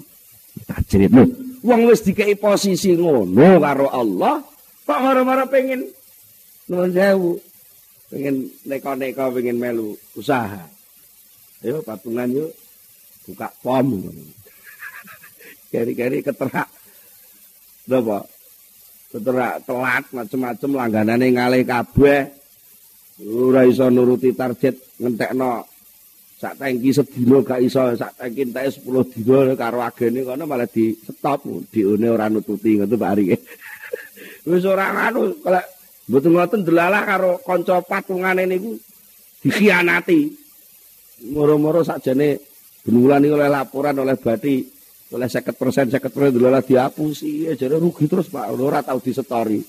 [0.66, 1.24] Tajrid lho.
[1.64, 4.40] Wong wis dikei posisi ngono karo Allah
[4.88, 5.86] kok marah-marah pengen
[6.72, 7.38] nuwun sewu
[8.10, 10.66] pengen neko-neko pengen melu usaha.
[11.60, 12.52] Ayo patungan yuk
[13.28, 14.00] buka pom.
[15.72, 16.70] Keri-keri keterak.
[17.90, 18.22] Apa
[19.10, 22.32] keterak telat macem-macem langganane ngalih kabeh.
[23.20, 25.68] Ora iso nuruti target ngentekno
[26.40, 30.96] sak tangki sedina gak iso sak tangki entek 10 dina karo agene kono malah di
[30.96, 31.44] stop.
[31.68, 33.26] Diune ora nututi ngono Pak Ari.
[34.48, 35.60] Wis ora anu kalau
[36.08, 38.72] mboten ngoten delalah karo kanca patungane niku
[39.44, 40.48] dikhianati.
[41.36, 42.40] Moro-moro sakjane
[42.88, 44.64] benulan oleh laporan oleh bati
[45.12, 48.48] oleh 50% 50% delalah dihapusi jare rugi terus Pak.
[48.56, 49.60] Ora tau disetori.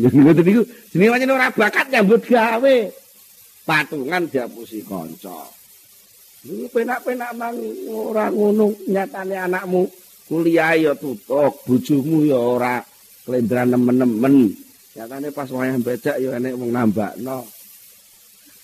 [0.00, 0.64] Ngoten niku.
[0.96, 2.76] Jenenge ora bakat nyambut gawe.
[3.68, 5.59] Patungan diapusi kanca.
[6.48, 7.52] Penak-penak mang
[7.92, 9.84] ora ngono nyatane anakmu
[10.24, 12.80] kuliah ya tutuk, bojomu ya ora
[13.28, 14.48] klendran nemen-nemen.
[14.96, 17.44] Nyatane pas wayah becak ya enek wong nambakno.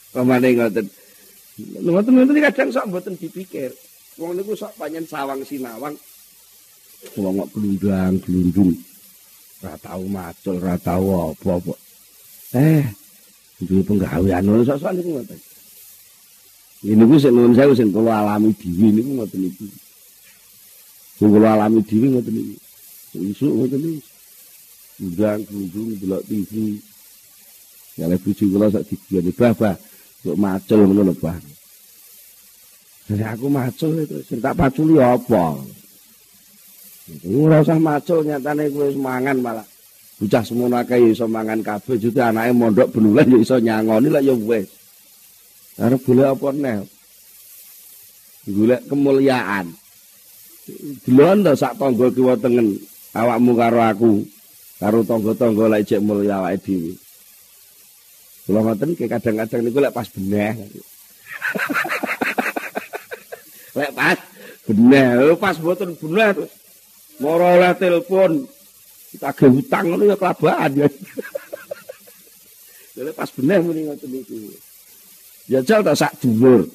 [0.09, 0.87] Pamane ngoten.
[1.85, 3.69] Ngoten-ngoten kadang sok mboten dipikir.
[4.17, 5.93] Wong niku sok panjen sawang sinawang.
[7.21, 8.73] Wong kok glundang glundung.
[9.61, 11.75] Ora tau macul, ora tau apa-apa.
[12.57, 12.89] Eh,
[13.61, 15.41] duwe penggawean ngono sok-sok niku ngoten.
[16.85, 19.65] Ini ku sing nuwun sewu sing kula alami dhewe niku ngoten niku.
[21.17, 22.55] Sing kula alami dhewe ngoten niku.
[23.17, 24.01] Isuk ngoten niku.
[24.97, 26.53] Glundang glundung delok TV.
[27.97, 29.77] Ya lek bojo kula sak digiyane bah
[30.27, 31.45] kok macul ngono lho Bang.
[33.07, 35.55] Jadi aku macul itu, sing tak paculi apa?
[37.23, 39.67] Ora usah macul nyatane kowe mangan malah.
[40.19, 44.35] Bocah semono akeh iso mangan kabeh jute anake mondok benulan ya iso nyangoni lah ya
[44.35, 44.67] wis.
[45.77, 46.81] Arep golek apa neh?
[48.49, 49.69] Golek kemuliaan.
[51.05, 52.81] Delon to sak tangga kiwa tengen
[53.13, 54.13] awakmu karo aku
[54.81, 56.93] karo tangga-tangga lek cek mulya awake dhewe.
[58.49, 60.57] Kula ngoten ki kadang-kadang niku lek pas beneh.
[63.79, 64.19] lek pas
[64.65, 66.53] beneh, pas beneh terus
[67.21, 68.49] moro oleh telepon
[69.13, 70.89] kita ge hutang ngono ya kelabaan ya.
[72.97, 74.66] Lek pas beneh muni ngoten niku.
[75.47, 76.67] Jajal tak sak dhuwur.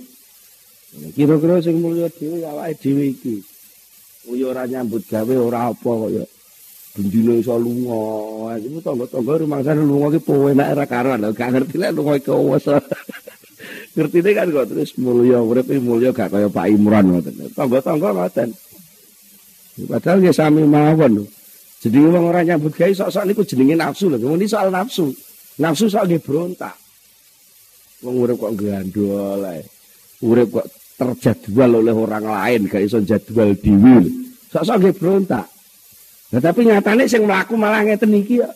[1.16, 3.40] Kira-kira sing mulya dhewe awake dhewe iki.
[4.28, 6.26] Uyo ora nyambut gawe ora apa kok ya.
[6.96, 8.60] bendino iso lunga.
[8.60, 12.68] Iku tangga-tangga rumangsane lunga ki powe nek ora lho, gak ngerti lek lunga iki wis.
[13.96, 17.36] Ngertine kan kok terus mulya urip mulya gak kaya Pak Imran ngoten.
[17.56, 18.50] Tangga-tangga ngoten.
[19.88, 21.28] Padahal ya sami mawon.
[21.82, 24.20] Jadi wong ora nyambut gawe sok-sok niku jenenge nafsu lho.
[24.20, 25.12] Ini soal nafsu.
[25.60, 26.81] Nafsu sok nggih brontak.
[28.02, 29.62] Wong urip kok gandol ae.
[30.26, 34.06] Urip kok terjadwal oleh orang lain gak iso jadwal dhewe.
[34.50, 35.46] Sok-sok nggih brontak.
[36.32, 38.50] Nah, tapi nyatane sing mlaku malah ngeten iki ya.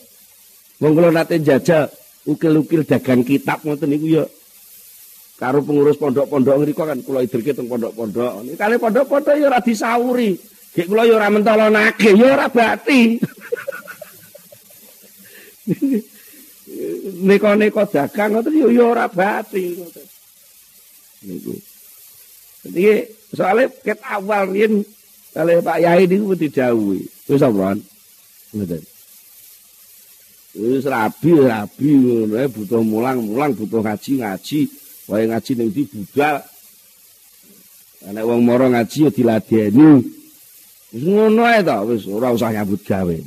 [0.82, 1.88] Wong kula nate jajal
[2.26, 4.26] ukil-ukil dagang kitab ngoten niku ya.
[5.36, 8.56] Karo pengurus pondok-pondok ngriko kan kula idirke teng pondok-pondok.
[8.56, 10.32] Kali pondok-pondok ya ora disauri.
[10.76, 13.20] Gek kula ya ora mentolonake, ya ora bati.
[17.26, 20.08] Neko-neko dagang ngoten ya ora bati ngoten.
[21.24, 21.56] Niku.
[22.68, 24.84] Jadi soalnya ket awal riyen
[25.32, 27.08] kali Pak Yai niku didhawuhi.
[27.32, 27.80] Wis apa?
[28.52, 28.84] Ngoten.
[30.60, 34.60] Wis rabi rabi ngono butuh mulang-mulang butuh ngaji-ngaji.
[35.08, 36.44] Wae ngaji ning ndi budal.
[38.06, 40.04] Nek wong mara ngaji ya diladeni.
[40.92, 43.18] Wis ngono ae to, wis ora usah nyambut gawe.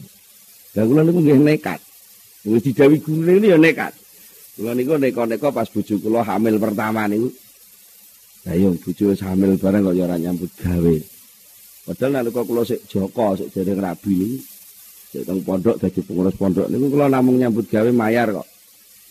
[0.77, 1.81] Lah kula niku nggih nekat.
[2.47, 3.97] Wis didawi gune ini ya nekat.
[4.55, 7.31] Kula niku neko-neko pas bojo kula hamil pertama niku.
[8.47, 10.97] Lah yo bojo wis hamil bareng kok ya ora nyambut gawe.
[11.89, 14.39] Padahal nalika kula sik Joko, sik dereng rabi niku
[15.09, 18.49] sik teng pondok dadi pengurus pondok niku kula namung nyambut gawe mayar kok.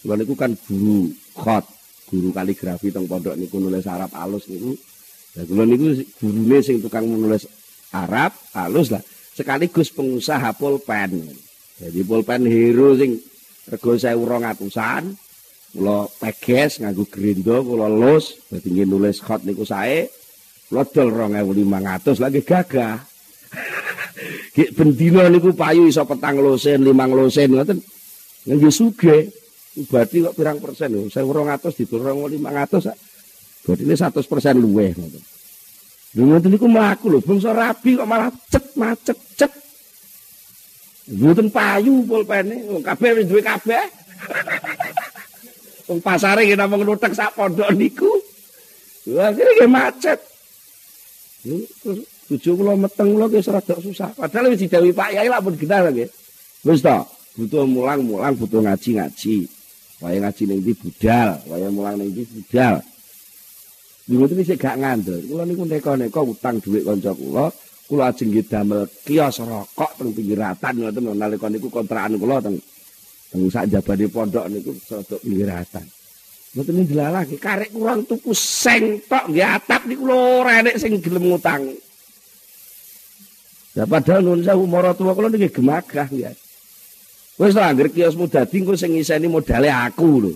[0.04, 1.66] Kula niku kan guru khot,
[2.08, 4.72] guru kaligrafi teng pondok niku nulis Arab alus niku.
[5.36, 7.44] Lah kula niku gurune sing tukang nulis
[7.92, 9.04] Arab alus lah.
[9.36, 11.46] Sekaligus pengusaha pulpen.
[11.78, 13.22] Jadi pulpen hero sing
[13.70, 15.13] rego 1200-an.
[15.78, 20.10] Kula peges nganggo grindo, kula lus dadi nulis khot niku sae.
[20.68, 23.00] lodol 2500 lagi gagah.
[24.56, 27.80] Ki bendina niku payu iso petang losen, limang losen ngoten.
[28.48, 29.32] Nggih sugih.
[29.88, 31.06] Berarti kok pirang persen lho?
[31.06, 32.90] 1200 diturung 500.
[33.63, 35.22] Berarti ini 100 persen ngoten.
[36.18, 39.66] Lha ngoten niku mlaku lho, bangsa rabi kok malah cet macet cet.
[41.08, 43.80] Mboten payu pulpene, kabeh wis duwe kabeh.
[45.88, 48.12] Wong pasare ki namung nutek sak pondok niku.
[49.15, 50.20] Wah, iki macet.
[52.28, 54.12] Bojo kula meteng kula wis rada susah.
[54.20, 56.12] Padahal wis didhawuhi Pak Yai lah genah nggih.
[56.67, 56.98] Wis to,
[57.39, 59.48] butuh mulang-mulang, butuh ngaji-ngaji.
[60.04, 62.84] Waya ngaji ning ndi budal, waya mulang ning ndi budal.
[64.12, 65.23] Iki sik gak ngandel.
[65.23, 67.48] Kula niku neko-neko utang dhuwit kanca kula,
[67.88, 72.60] kula ajeng nggih damel kios rokok teng pinggiratan ngoten nalika niku kontrakan kula teng
[73.31, 75.88] teng sak jabane pondok niku sedok pinggiratan.
[76.56, 81.29] Mboten dilalake, karek kurang tuku seng tok nggih atap niku lho ora enek sing gelem
[81.29, 81.69] ngutang.
[83.77, 86.33] Ya padahal nuwun sewu maratuwa kula niki gemagah ya.
[87.38, 90.33] Wis to anggere kiosmu dadi engko sing ngiseni modale aku lho.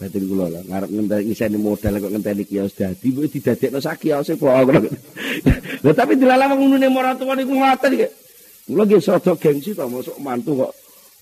[0.00, 4.40] Batin kula lho ngarep ngenteni ngiseni modal kok ngenteni kios dadi kuwi didadekno sak kiose
[4.40, 4.48] kok.
[5.82, 8.08] Lah tapi dilalah ngono ne maratuwa niku ngoten iki.
[8.68, 10.72] Kula nggih sedok gengsi to mosok mantu kok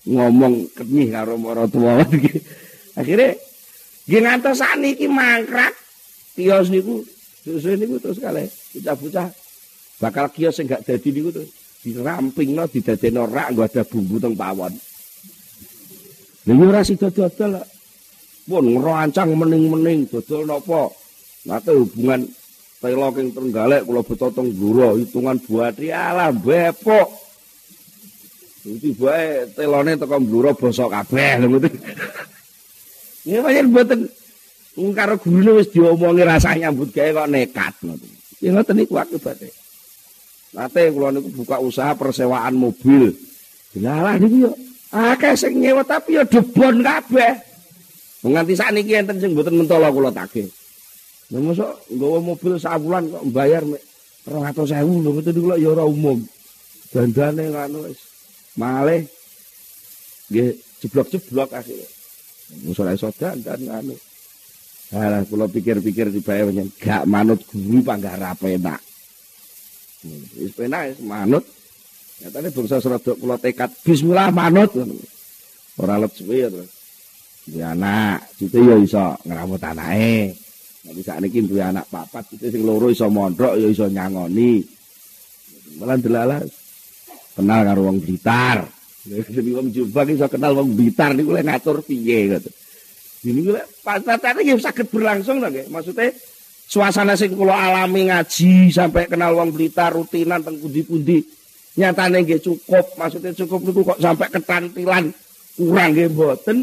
[0.09, 2.01] ngomong kenih karo para tuwa.
[2.99, 3.37] Akhirnya
[4.09, 5.73] nggih ngantos saniki mangkrak
[6.33, 7.05] kios niku
[7.45, 9.27] susu niku terus kale bocah-bocah
[10.01, 11.49] bakal kios sing gak dadi niku terus
[11.85, 14.73] dirampingno didadekno rak nggo ada bumbu teng pawon.
[16.47, 17.59] Lha ora sida dodol
[18.47, 20.87] pun ngerancang mening-mening dodol napa?
[21.47, 22.27] Nate hubungan
[22.77, 27.27] telo king Trenggalek kula beto teng Bluro hitungan buat alah bepok
[28.67, 31.71] Iki bae telone teko mbluro basa kabeh ngoten.
[33.27, 34.07] Ya pancen mboten
[34.95, 38.11] karo gurune wis diomongi rasane nyambut gawe kok nekat ngoten.
[38.39, 39.51] Ya ngoten niku akibate.
[40.55, 43.11] Nate kula niku buka usaha persewaan mobil.
[43.83, 44.51] Lah niku yo
[44.95, 47.35] akeh sing nyewa tapi yo debon kabeh.
[48.23, 50.47] Nganti sakniki enten sing mboten mentolo kula tagih.
[51.27, 53.63] Lah mosok nggawa mobil sawulan kok mbayar
[54.23, 56.23] 200.000 lho ngoten niku yo ora umum.
[56.91, 57.99] Dandane ngono wis
[58.55, 59.03] malih
[60.31, 61.87] nggih jeblok-jeblok akhirnya
[62.63, 63.95] musola iso dan anu
[64.95, 68.79] Alah kula pikir-pikir tibae pancen gak manut guru panggara penak.
[70.39, 71.43] Wis penak wis manut.
[72.23, 74.71] Nyatane bangsa serodok kula tekad bismillah manut.
[75.75, 76.71] Ora let suwe ya terus.
[77.51, 80.46] Duwe anak, cite ya iso ngrawut anake.
[80.85, 84.61] Nek sakniki duwe anak papat, cite sing loro iso mondok ya iso nyangoni.
[85.81, 86.39] Malah delalah
[87.33, 88.63] kenal karo wong Blitar.
[89.07, 92.53] Jadi wong Jombang iso kenal wong Blitar niku lek ngatur piye ngoten.
[93.27, 93.41] Ini
[93.83, 95.67] patatane nggih saged berlangsung to nggih.
[95.73, 96.13] Maksudnya
[96.69, 101.25] suasana sing kula alami ngaji sampai kenal wong Blitar rutinan teng pundi-pundi
[101.75, 102.95] nyatane nggih cukup.
[102.95, 105.11] Maksudnya cukup niku kok sampai ketantilan
[105.59, 106.57] kurang nggih mboten.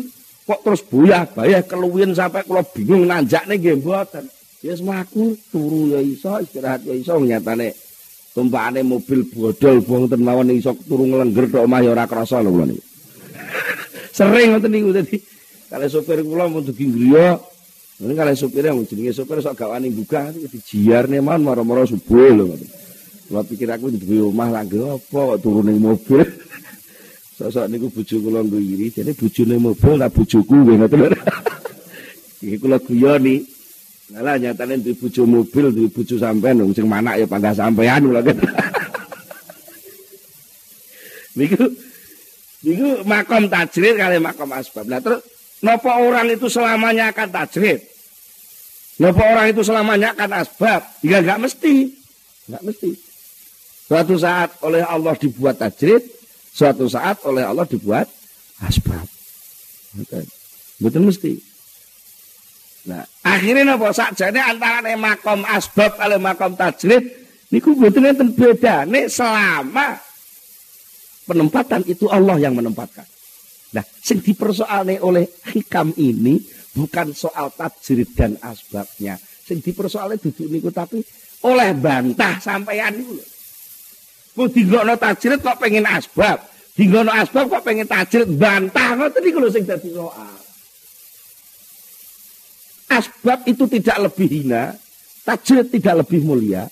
[0.45, 4.29] Kok terus boyah bayah keluwin sampai kula bingung nanjakne nggih mboten.
[4.61, 7.73] Ya semaku turu ya iso istirahat ya iso nyatane
[8.37, 12.69] tumpakane mobil bodol wonten mawon iso turu nglengger tok omah ya ora krasa lho kula
[12.69, 12.85] niku.
[14.17, 15.17] Sering ngoten niku dadi
[15.73, 17.41] kale sopir kula mun dugi griya
[17.95, 22.45] Ini kalau sopirnya yang jenenge sopir sok gak wani buka dijiarne man maro-maro subuh lho
[22.51, 22.69] ngoten.
[23.31, 26.21] Kula pikir aku duwe omah langge apa kok turu ning mobil.
[27.35, 31.11] Sosok niku bojo kula nggiri, dene bojone mobil ta bojoku ngoten.
[32.47, 33.43] Iki kula guyoni.
[34.15, 38.23] Lah nyatane duwe bojo mobil, duwe bojo sampean wong sing manak ya panggah sampean kula
[38.23, 38.39] kan.
[41.43, 41.67] niku
[42.63, 44.87] niku makom tajrid kali makom asbab.
[44.87, 45.27] Lah terus
[45.59, 47.83] napa orang itu selamanya akan tajrid?
[49.03, 50.87] Napa orang itu selamanya akan asbab?
[51.03, 51.99] Ya enggak mesti.
[52.47, 52.91] Enggak mesti.
[53.91, 56.15] Suatu saat oleh Allah dibuat tajrid,
[56.55, 58.07] suatu saat oleh Allah dibuat
[58.63, 59.03] asbab.
[60.79, 61.35] Betul mesti.
[62.85, 67.03] Nah, akhirnya napa sakjane antara makom asbab kali makom tajrid
[67.49, 69.99] niku mboten enten bedane selama
[71.25, 73.09] penempatan itu Allah yang menempatkan.
[73.75, 75.27] Nah, sing dipersoalne oleh
[75.57, 76.39] hikam ini
[76.77, 79.19] bukan soal tajrid dan asbabnya.
[79.19, 81.01] Sing dipersoalne duduk niku tapi
[81.49, 83.34] oleh bantah sampeyan niku lho.
[84.35, 86.43] Kok dinggono tajrid kok pengen asbab,
[86.75, 90.35] dinggono asbab kok pengen tajrid bantah ngoten niku lho sing dadi soal.
[92.95, 94.75] asbab itu tidak lebih hina,
[95.23, 96.67] tajrid tidak lebih mulia.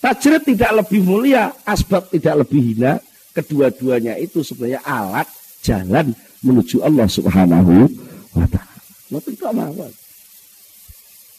[0.00, 3.00] Tajrid tidak lebih mulia, asbab tidak lebih hina.
[3.32, 5.28] Kedua-duanya itu sebenarnya alat
[5.60, 7.84] jalan menuju Allah Subhanahu
[8.32, 8.80] wa taala.
[9.12, 9.92] Ngoten kok mawon.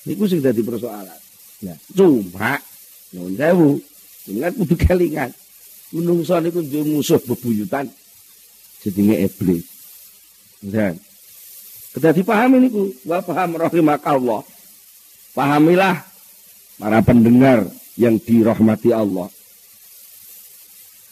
[0.06, 1.20] Niku sing dadi persoalan.
[1.66, 2.62] Nah, cuma
[3.14, 3.70] nyuwun sewu,
[4.28, 5.32] ingat kudu kelingan.
[5.96, 7.88] Menungso niku duwe musuh bebuyutan
[8.84, 9.66] jenenge iblis.
[10.60, 11.00] Dan
[11.98, 14.46] Kita dipahami niku, wa paham rahimakallah.
[15.34, 16.06] Pahamilah
[16.78, 17.66] para pendengar
[17.98, 19.34] yang dirahmati Allah.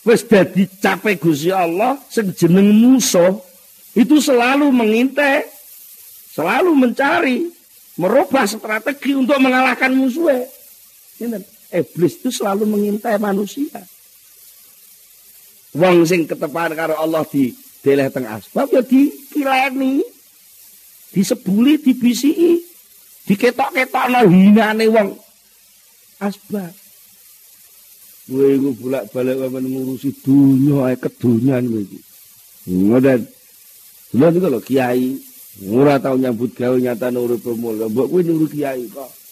[0.06, 3.42] Wis dadi cape Gusti Allah sing jeneng musuh
[3.98, 5.50] itu selalu mengintai,
[6.38, 7.50] selalu mencari,
[7.98, 10.46] merubah strategi untuk mengalahkan musuhnya.
[11.74, 13.82] Iblis itu selalu mengintai manusia.
[15.76, 17.52] Wong sing ketepan karo Allah di
[17.84, 20.02] deleh teng asbab ya dikileni
[21.12, 22.64] disebuli dibisiki
[23.28, 25.10] diketok-ketokno hinane wong
[26.24, 26.74] asbab.
[28.26, 32.00] Kowe iku bolak-balik wae ngurusi dunya ae kedonyan kowe iki.
[32.66, 33.22] Ngoten
[34.18, 35.20] lha niku lho kiai
[35.70, 39.25] ora tau nyambut gawe nyata urip mulya mbok kowe nuru kiai kok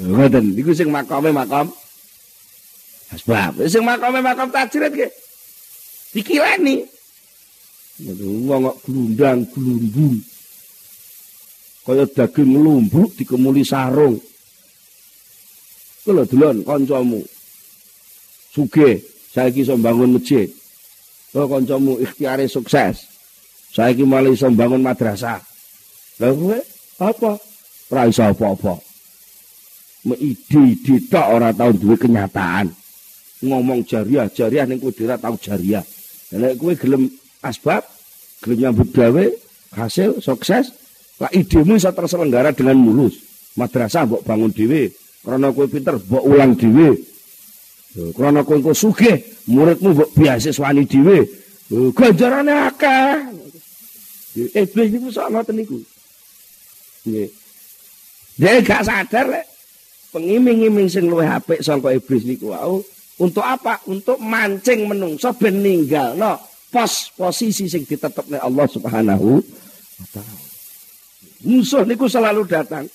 [0.00, 1.68] ngoten niku sing makame makam
[3.12, 5.08] asbab sing makame makam tajrid ke
[6.16, 6.88] dikileni
[8.48, 10.16] wong kok glundang glumbung
[11.82, 14.14] kaya daging lumbruk dikemuli sarung.
[16.06, 17.18] Kulo delon kancamu.
[18.54, 19.02] Sugih
[19.34, 20.46] saiki iso bangun masjid.
[21.34, 23.10] Kok kancamu ikhtiare sukses.
[23.74, 25.42] Saiki malah iso bangun madrasah.
[26.22, 26.58] Lah kowe
[27.02, 27.32] apa?
[27.90, 28.78] Ora iso apa-apa.
[30.02, 32.66] Ide-ide tok ora tau duwe kenyataan.
[33.42, 35.82] Ngomong jariah, jariah ning kowe ora tau jariah.
[36.34, 37.06] Nek kowe gelem
[37.38, 37.86] asbab,
[38.42, 39.24] gelem nyambut gawe,
[39.78, 40.74] hasil sukses,
[41.22, 43.14] lah idemu iso terselenggara dengan mulus.
[43.54, 44.90] Madrasah mbok bangun dhewe,
[45.22, 46.98] krana kowe pinter mbok ulang dhewe.
[48.18, 51.22] Krana kowe engko sugih, muridmu mbok beasiswani dhewe.
[51.94, 53.14] Ganjarane akeh.
[54.34, 55.78] Iblis niku sok ngoten niku.
[57.06, 57.30] Nggih.
[58.40, 59.51] Dia gak sadar lek
[60.12, 62.84] pengiming-iming sing luwih apik saka iblis niku wau
[63.20, 63.80] untuk apa?
[63.88, 66.40] Untuk mancing menungso ben ninggalno
[66.72, 70.40] pos posisi sing ditetepne Allah Subhanahu wa taala.
[71.42, 72.86] Musuh niku selalu datang.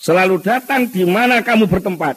[0.00, 2.16] Selalu datang di mana kamu bertempat.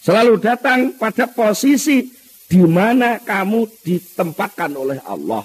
[0.00, 2.08] Selalu datang pada posisi
[2.48, 5.44] di mana kamu ditempatkan oleh Allah.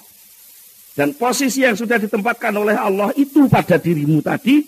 [0.96, 4.64] Dan posisi yang sudah ditempatkan oleh Allah itu pada dirimu tadi,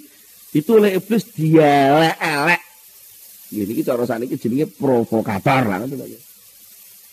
[0.55, 2.63] itu oleh iblis dia elek
[3.51, 5.83] Ini kita rasanya ini jenenge provokator lah.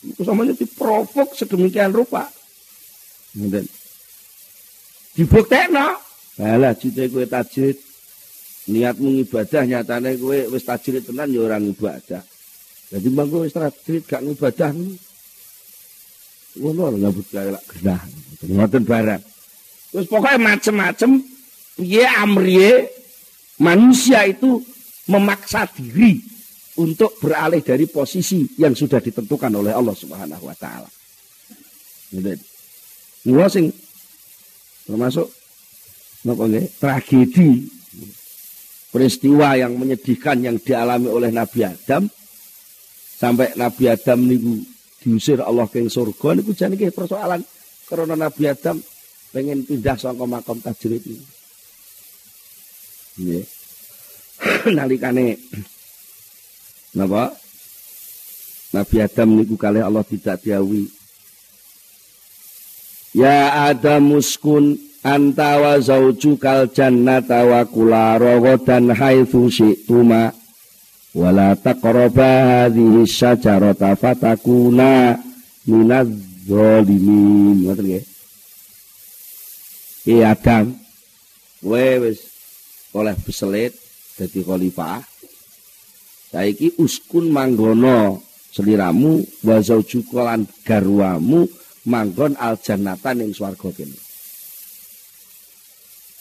[0.02, 2.26] Itu samanya diprovok sedemikian rupa.
[3.34, 3.66] Kemudian
[5.14, 5.98] dibuktekno.
[6.40, 7.78] Alah cita kue tajrid.
[8.72, 12.22] Niatmu ibadah nyatane kue wis tajrid tenan ya orang ibadah.
[12.90, 14.70] Jadi bang kue wis gak ibadah
[16.52, 18.00] ngono nyambut gawe lak genah.
[18.44, 19.22] Ngoten barang.
[19.92, 21.10] Terus pokoknya macem-macem
[21.76, 23.01] piye amriye
[23.62, 24.58] manusia itu
[25.06, 26.18] memaksa diri
[26.82, 30.90] untuk beralih dari posisi yang sudah ditentukan oleh Allah Subhanahu wa taala.
[33.22, 33.70] Mula sing
[34.82, 35.30] termasuk
[36.26, 37.70] napa nggih tragedi
[38.90, 42.10] peristiwa yang menyedihkan yang dialami oleh Nabi Adam
[43.16, 44.60] sampai Nabi Adam niku
[45.02, 47.40] diusir Allah ke surga niku jane persoalan
[47.86, 48.76] karena Nabi Adam
[49.32, 51.41] pengen pindah saka makam tajrid ini.
[54.76, 55.36] Nalikane
[56.96, 57.32] napa?
[58.72, 60.88] Nabi Adam niku kali Allah tidak diawi.
[63.12, 70.32] Ya Adam muskun anta wa zaujukal jannata wa kula ragadan haitsu syi'tuma
[71.12, 75.20] wala taqraba hadhihi syajarata fatakuna
[75.68, 76.08] minaz
[76.48, 77.68] zalimin.
[77.68, 78.04] Ngoten nggih.
[80.24, 80.80] Adam.
[81.60, 82.31] Wis
[82.96, 83.72] oleh beselit
[84.16, 85.00] dadi khalifah
[86.32, 88.20] saiki uskun manggono
[88.52, 91.48] seliramu wa zaujuka lan garwamu
[91.88, 93.98] manggon al jannata ning swarga kene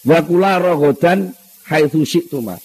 [0.08, 1.32] wa kula rogodan
[1.68, 2.58] haitsu syi'tuma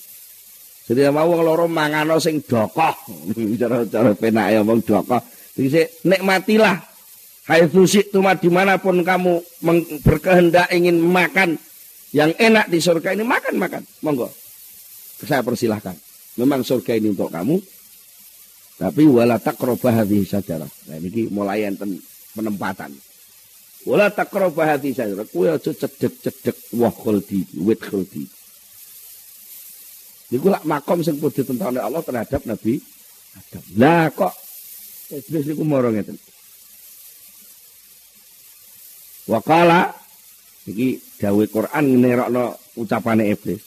[0.87, 2.95] Jadi mau wong loro mangano sing dokoh.
[3.61, 5.19] Cara-cara penake omong dokoh.
[5.59, 6.79] Dise nikmatilah.
[7.47, 9.39] Hai susik tuma di mana pun kamu
[10.03, 11.55] berkehendak ingin makan
[12.17, 13.85] yang enak di surga ini makan makan.
[14.01, 14.33] Monggo.
[15.21, 15.93] Saya persilahkan.
[16.41, 17.61] Memang surga ini untuk kamu.
[18.81, 20.69] Tapi wala takrobah hadhihi sajarah.
[20.89, 22.01] Nah ini mulai enten
[22.33, 22.97] penempatan.
[23.85, 25.29] Wala takrobah hadhihi sajarah.
[25.29, 28.25] Kuwi aja cedek-cedek wah khuldi, wit khuldi.
[30.33, 32.81] Niku lak makom sing ditentang Allah terhadap Nabi
[33.37, 33.65] Adam.
[33.77, 34.33] Lah kok
[35.13, 36.17] iblis niku moro ngeten.
[39.29, 40.06] Wakala
[40.67, 43.63] iki dawe Quran nerokno ucapane iblis.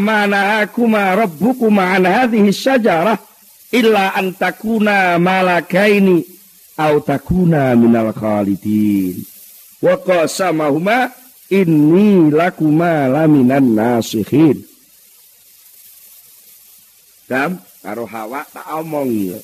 [0.00, 3.16] Mana aku ma rabbukuma an hadhihi syajarah
[3.72, 6.24] illa an takuna malakaini
[6.76, 9.16] au takuna minal khalidin.
[9.80, 11.12] Wa qasamahuma
[11.48, 14.72] inni lakuma laminan nasihin.
[17.32, 19.40] Adam karo Hawa tak omong ya.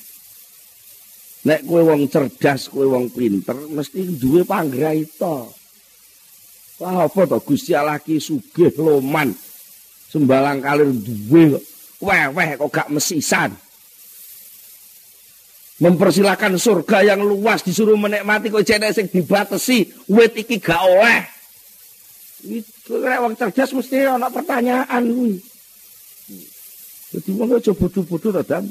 [1.49, 5.49] Nek kowe wong cerdas, kowe wong pinter, mesti duwe panggraita.
[6.79, 9.35] Lah apa to Gusti Allah ki sugih loman.
[10.09, 11.59] Sembalang kalir duwe
[11.99, 13.51] weweh kok gak mesisan.
[15.79, 21.23] Mempersilahkan surga yang luas disuruh menikmati kok jene sing dibatasi wit iki gak oleh.
[22.47, 25.35] Itu wong cerdas mesti ana pertanyaan kuwi.
[27.09, 28.63] Jadi wong aja bodoh-bodoh ta dam.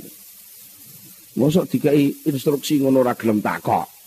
[1.36, 3.97] Mosok dikai instruksi ngono ora gelem takok.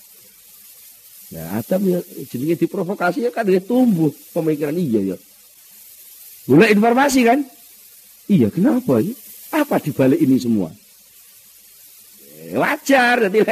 [1.31, 5.17] Ya Adam ya jenenge diprovokasi ya kan dia tumbuh pemikiran iya ya.
[6.51, 7.39] Mulai informasi kan?
[8.27, 9.15] Iya kenapa ya?
[9.55, 10.67] Apa dibalik ini semua?
[12.51, 13.47] Ya, wajar jadi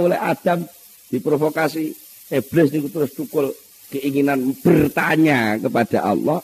[0.00, 0.64] oleh Adam
[1.12, 1.92] diprovokasi
[2.32, 3.52] iblis niku terus tukul
[3.92, 6.40] keinginan bertanya kepada Allah.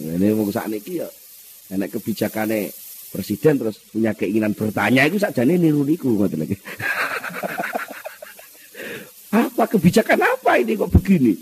[0.00, 1.08] Ini mau sakniki ya
[1.70, 2.72] Enak kebijakannya
[3.14, 6.58] presiden terus punya keinginan bertanya itu saja niru niku lagi.
[9.30, 11.32] Apa kebijakan apa ini kok begini?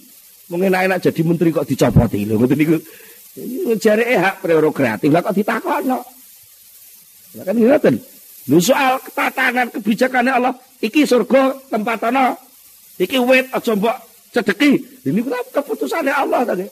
[0.53, 2.37] Mungkin enak jadi menteri kok dicopot ini.
[2.37, 2.77] Ngoten niku.
[3.81, 6.01] Jare hak prerogatif lah kok ditakokno.
[7.37, 7.97] Ya kan ngoten.
[8.49, 12.33] Lu soal ketatanan kebijakannya Allah, iki surga tempat ana.
[12.97, 13.97] Iki wit aja mbok
[14.33, 15.05] cedeki.
[15.05, 15.21] Ini
[15.53, 16.65] keputusannya Allah tadi.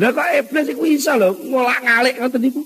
[0.00, 2.62] Lah kok iblis iku iso lho ngolak-ngalik ngoten niku.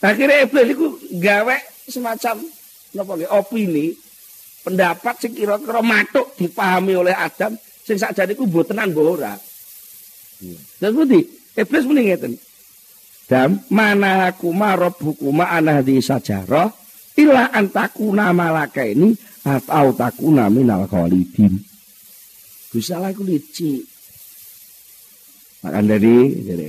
[0.00, 0.86] Akhirnya iblis iku
[1.20, 1.56] gawe
[1.88, 2.40] semacam
[2.96, 3.92] napa opini
[4.60, 9.34] pendapat sing kira-kira matuk dipahami oleh Adam sing sakjane iku mbotenan mbok ora.
[10.80, 11.20] Dan pundi?
[11.56, 12.32] Iblis muni ngeten.
[13.30, 16.66] Dam mana aku marabbuku ma ana di sajarah
[17.14, 19.14] illa antakuna malaka ini
[19.46, 21.54] atau takuna minal khalidin.
[22.70, 23.82] Gusti Allah iku licik.
[25.60, 26.68] Makan dari jadi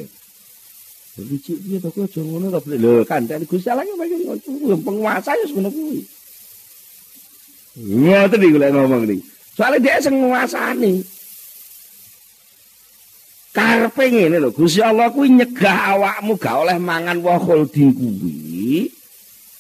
[1.21, 3.95] licik piye to kok aja ngono to lho kandhane Gusti Allah ki
[4.85, 6.01] penguasa ya ngono kuwi.
[7.79, 9.17] Ngoten iki lek ngomong iki.
[9.55, 10.99] Soale dia sing nguasani.
[13.51, 18.87] Karepe ngene lho, Gusti Allah kuwi nyegah awakmu gak oleh mangan woh khuldi kuwi.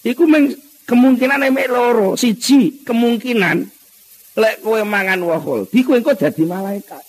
[0.07, 0.55] Iku meng
[0.87, 2.15] kemungkinan emek loro.
[2.15, 3.67] Siji, kemungkinan
[4.39, 6.15] lek kowe mangan woh khuldi kowe engko
[6.47, 7.03] malaikat.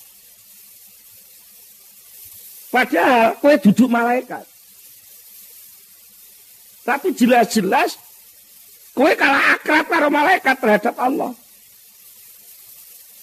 [2.74, 4.42] Padahal kowe duduk malaikat.
[6.82, 7.94] Tapi jelas-jelas
[8.92, 11.32] Kowe kalah akrab karo malaikat terhadap Allah.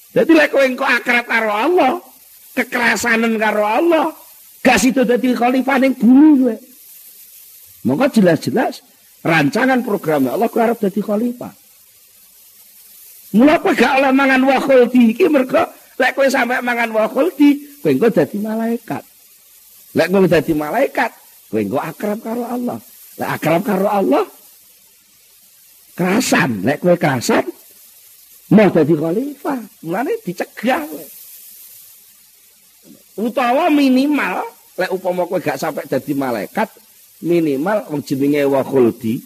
[0.09, 2.01] Jadi lek kowe engko akrab karo Allah,
[2.57, 4.09] kekerasanan karo Allah,
[4.65, 6.55] gak sido dadi khalifah ning bumi kowe.
[7.85, 8.81] Monggo jelas-jelas
[9.21, 11.53] rancangan program Allah kowe arep dadi khalifah.
[13.37, 15.61] Mula gak oleh mangan wa khuldi iki mergo
[16.01, 19.05] lek kowe sampe mangan wa khuldi, kowe engko dadi malaikat.
[19.93, 21.13] Lek kowe dadi malaikat,
[21.53, 22.81] kowe engko akrab karo Allah.
[23.21, 24.25] Lek akrab karo Allah,
[25.99, 27.43] kerasan lek kowe kerasan
[28.55, 31.05] mau dadi khalifah mulane dicegah kowe.
[33.19, 34.47] Utawa minimal
[34.79, 36.71] lek upama kowe gak sampai dadi malaikat
[37.27, 39.19] minimal wong jenenge wa khuldi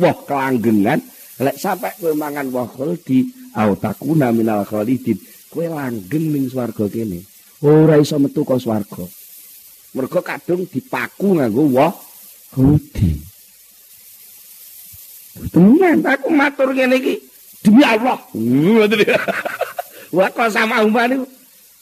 [0.00, 1.04] wah kelanggengan
[1.36, 5.20] lek sampai kowe mangan wa khuldi au takuna minal khalidin
[5.52, 7.28] kowe langgeng ning swarga kene.
[7.60, 9.04] Ora iso metu ka swarga.
[9.92, 11.92] Mergo kadung dipaku nganggo wa
[12.56, 13.29] khuldi
[15.48, 17.14] Temen aku matur ngene iki.
[17.64, 18.20] Demi Allah.
[20.12, 21.24] Wa sama umane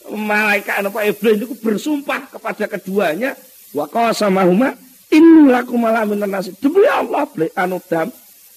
[0.09, 3.35] malaikat apa iblis itu bersumpah kepada keduanya.
[3.75, 4.71] Wa sama huma
[5.11, 7.25] innaku malah nasi demi Allah
[7.59, 8.07] anu dam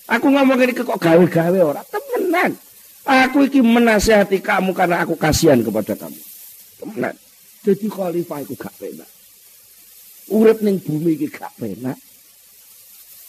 [0.09, 1.83] aku ngomong ini kok gawe-gawe ora?
[1.91, 2.55] Temenan.
[3.03, 6.21] Aku iki menasihati kamu karena aku kasihan kepada kamu.
[6.79, 7.15] Temenan.
[7.63, 9.07] Jadi khalifah itu gak penak
[10.31, 11.99] urip ning bumi iki gak penak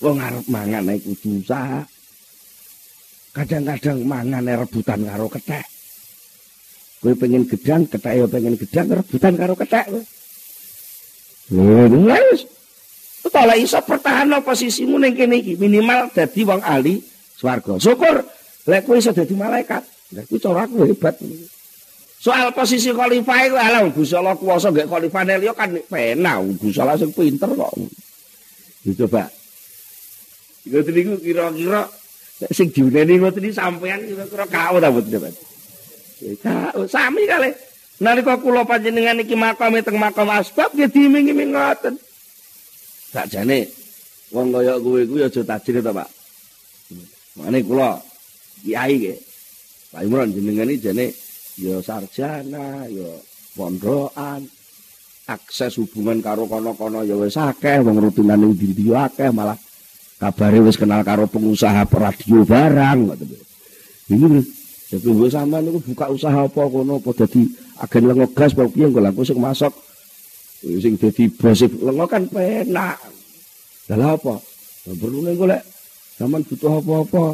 [0.03, 1.47] Wong arep mangan naik kudu.
[3.31, 5.63] Kadang-kadang mangan rebutan karo kethek.
[6.99, 10.03] Kowe pengen gedang, kethek ya pengen gedang rebutan karo kethek kowe.
[11.55, 12.43] Lho, wis.
[13.23, 16.99] Utawa iso pertahan posisimu ning kene iki minimal dadi wong ahli
[17.39, 17.79] swarga.
[17.79, 18.27] Syukur
[18.67, 19.87] lek kowe iso dadi malaikat.
[20.13, 21.15] Lha kuwi cara aku hebat.
[22.19, 26.43] Soal posisi khalifah iku ala Gusti Allah kuwasa gek khalifah liya kan penak.
[26.59, 27.71] Gusti Allah sing pinter kok.
[28.83, 29.31] Coba
[30.63, 31.91] Ngoten niku kira-kira
[32.55, 35.33] sing diuneni ngoten iki sampean kira-kira kau ta mboten Pak.
[36.39, 37.51] Kau sami kali.
[37.99, 41.99] Nalika kula panjenengan iki makame teng makam asbab ya diiming-iming ngoten.
[43.11, 43.67] Sakjane
[44.33, 46.09] wong kaya kowe kuwi aja tajir ta, Pak.
[47.37, 47.99] Mane kula
[48.63, 49.15] kiai ge.
[49.93, 51.05] Pak Imran jenengan iki jane
[51.59, 53.13] ya sarjana, ya
[53.53, 54.41] pondokan,
[55.29, 59.59] akses hubungan karo kono-kono ya wis akeh, wong rutinane ndi akeh malah
[60.23, 63.19] kabare wis kenal karo pengusaha radio barang
[64.07, 64.39] ini
[64.93, 67.49] jadi gue sama niku buka usaha apa kono apa dadi
[67.81, 69.73] agen lengo gas apa piye engko langsung masuk.
[70.61, 73.01] Sing dadi bos lengo kan penak.
[73.89, 74.37] Lha apa?
[74.85, 75.65] Perlu ning golek
[76.21, 77.33] zaman butuh apa-apa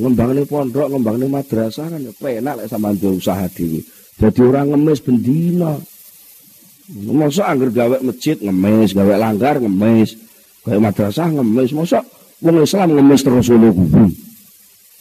[0.00, 3.84] ngembangane pondok ngembangane madrasah kan penak lek sampean usaha dhewe.
[4.16, 5.76] Jadi orang ngemis bendina
[6.84, 10.20] Masa anggar gawe masjid ngemis, gawe langgar ngemis,
[10.68, 12.04] gawe madrasah ngemis, masa
[12.42, 14.08] wong Islam ngemis terus ngono kuwi.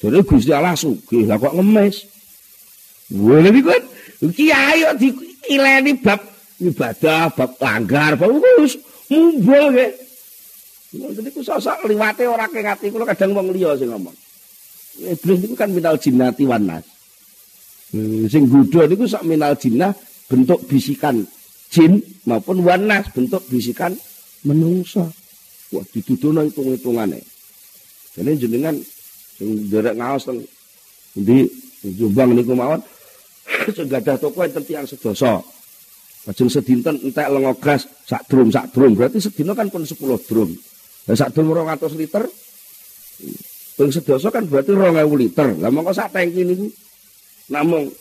[0.03, 2.03] Dene Gusti Allah sugih, lah kok ngemis.
[3.13, 3.83] Wene iki kan
[4.35, 6.19] kiai kok diileni bab
[6.59, 8.29] ibadah, bab langgar, bab
[8.59, 8.75] wis
[9.07, 9.87] mumbul ge.
[10.93, 14.13] Ngoten iku sosok liwate ora ke ngati kula kadang wong liya sing ngomong.
[15.01, 16.85] Iblis niku kan minal jinnati wan nas.
[17.89, 19.89] Hmm, sing gudha niku sak minal jinnah
[20.29, 21.25] bentuk bisikan
[21.73, 21.97] jin
[22.29, 23.97] maupun wanas bentuk bisikan
[24.45, 25.09] menungsa.
[25.73, 27.19] Wah, dituduhno hitung-hitungane.
[28.13, 28.77] Dene jenengan
[29.33, 30.39] sing nderek ngaos teng
[31.17, 31.49] endi
[31.83, 32.79] Jombang niku mawon
[33.75, 35.43] segadah toko enten tiyang sedoso.
[36.23, 40.55] Lajeng sedinten entek lengo gas sak drum sak drum berarti sedina kan pun 10 drum.
[41.11, 42.23] Lah sak drum 200 liter.
[43.75, 45.47] Ping sedoso kan berarti 2000 liter.
[45.59, 46.71] Lah mongko sak tangki niku
[47.51, 47.91] namung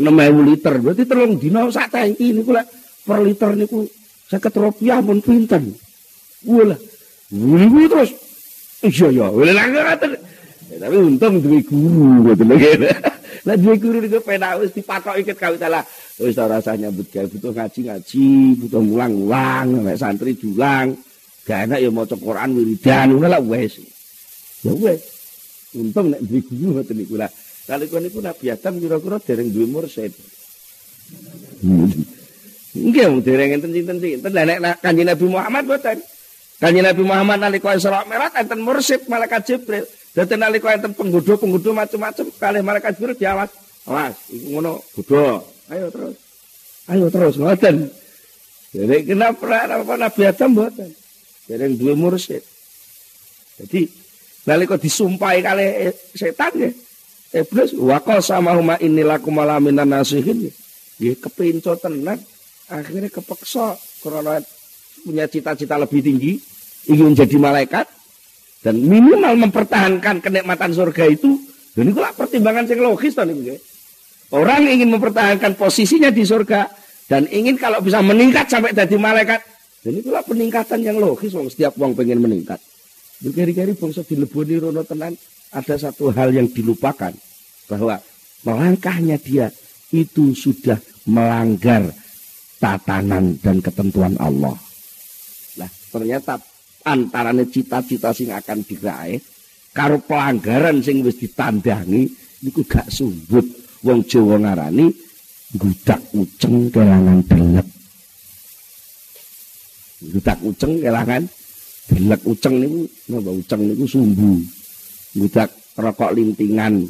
[0.00, 0.74] 6000 liter.
[0.80, 2.64] Berarti telung dina sak tangki niku lek
[3.04, 3.84] per liter niku
[4.32, 5.76] 50 rupiah pun pinten.
[6.48, 6.89] Wala.
[7.30, 8.10] Niku terus
[8.82, 10.10] iya ya, wala ngaten.
[10.70, 12.90] Tapi untung duwe guru ngoten lho.
[13.46, 15.82] Lah duwe guru niku penak wis dipatok iket kawitala.
[16.18, 18.28] Wis ora rasah nyambut gawe butuh ngaji-ngaji,
[18.60, 20.94] butuh mulang-mulang, nek santri dulang.
[21.46, 23.78] Gak enak ya maca Quran wiridan ngono lah wis.
[24.66, 25.00] Ya wis.
[25.78, 27.30] Untung nek duwe guru ngoten niku lah.
[27.70, 30.12] Kali niku Nabi Adam kira-kira dereng duwe mursyid.
[32.74, 34.30] Nggih, dereng enten sinten-sinten.
[34.34, 35.98] Lah nek Kanjeng Nabi Muhammad boten.
[36.60, 39.88] Kanjeng Nabi Muhammad nalika Isra Mi'raj enten mursyid malaikat Jibril.
[40.12, 43.48] Dadi nalika enten penggodho-penggodho macam-macam kalih malaikat Jibril diawas.
[43.88, 45.40] Awas, iku ngono bodho.
[45.72, 46.16] Ayo terus.
[46.84, 47.88] Ayo terus ngoten.
[48.76, 50.92] Jadi kenapa apa Nabi Adam mboten?
[51.48, 52.44] Dereng duwe mursyid.
[53.56, 53.88] Jadi
[54.44, 56.74] nalika disumpahi kali setan nggih.
[57.40, 60.52] Iblis wa qasama huma inni lakum malaminan nasihin.
[61.00, 62.20] Nggih kepinco tenan.
[62.68, 64.38] Akhirnya kepeksa karena
[65.02, 66.36] punya cita-cita lebih tinggi
[66.88, 67.86] ingin jadi malaikat
[68.60, 71.40] dan minimal mempertahankan kenikmatan surga itu
[71.74, 73.14] dan itu pertimbangan yang logis
[74.30, 76.70] Orang ingin mempertahankan posisinya di surga
[77.10, 79.42] dan ingin kalau bisa meningkat sampai jadi malaikat.
[79.82, 82.62] Dan itulah peningkatan yang logis wong setiap wong pengen meningkat.
[83.20, 85.18] Kiri-kiri bangsa dileboni rono tenan
[85.50, 87.10] ada satu hal yang dilupakan
[87.66, 87.98] bahwa
[88.46, 89.50] melangkahnya dia
[89.90, 90.78] itu sudah
[91.10, 91.90] melanggar
[92.62, 94.54] tatanan dan ketentuan Allah.
[95.90, 96.38] Nah, ternyata
[96.86, 99.18] antaranya cita-cita sing akan diraih
[99.74, 102.06] karo pelanggaran sing wis ditandangi
[102.46, 103.42] niku gak sumbut
[103.82, 104.86] wong Jawa ngarani
[105.58, 107.66] gudak uceng kelangan delek.
[110.14, 111.22] Gudak uceng kelangan
[111.90, 112.80] delek uceng niku
[113.10, 114.38] napa uceng niku sumbu.
[115.18, 116.86] Gudak rokok lintingan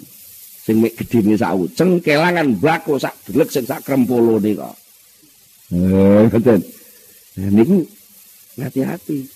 [0.60, 4.76] sing mek gedene sak uceng kelangan bako sak delek sing sak krempolone kok.
[5.72, 6.60] Eh, ngoten.
[7.40, 7.80] niku
[8.62, 9.26] hati-hati.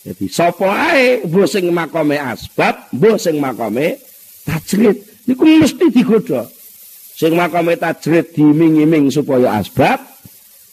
[0.00, 0.64] Jadi sapa
[0.94, 4.00] ae mbuh sing makome asbab, mbuh sing makome
[4.48, 4.96] tajrid.
[5.28, 6.48] Niku mesti digodha.
[7.14, 10.00] Sing makome tajrid diiming-iming supaya asbab,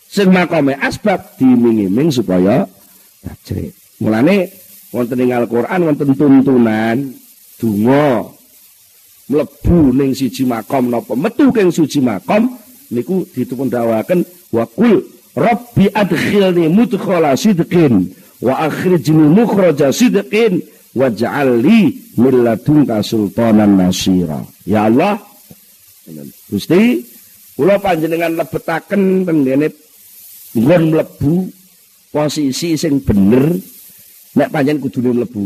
[0.07, 2.63] sing makome asbab diiming-iming supaya
[3.20, 3.76] tajrid.
[3.99, 4.47] Mulane
[4.95, 7.11] wonten ing Al-Qur'an wonten tuntunan
[7.59, 8.32] donga
[9.28, 12.55] mlebu ning siji makom napa metu king siji makom
[12.93, 14.24] niku ditupun dawaken
[14.55, 15.03] wa qul
[15.38, 18.10] rabbi adkhilni mudkhala sidqin
[18.42, 20.66] wa akhrijni mukhraja sidqin
[20.98, 24.42] waj'al li min ladunka sultanan nasira.
[24.66, 25.22] Ya Allah,
[26.50, 27.06] Gusti,
[27.54, 29.70] kula panjenengan lebetaken teng dene
[30.58, 31.54] nggon mlebu
[32.10, 33.54] posisi sing bener
[34.34, 35.44] nek panjenengan kudune mlebu.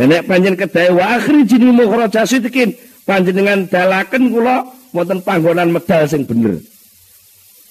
[0.00, 2.74] Nek panjenengan kedahe wa akhrijini mukhraja sidqin,
[3.06, 6.58] panjenengan dalaken kula wonten panggonan medal sing bener.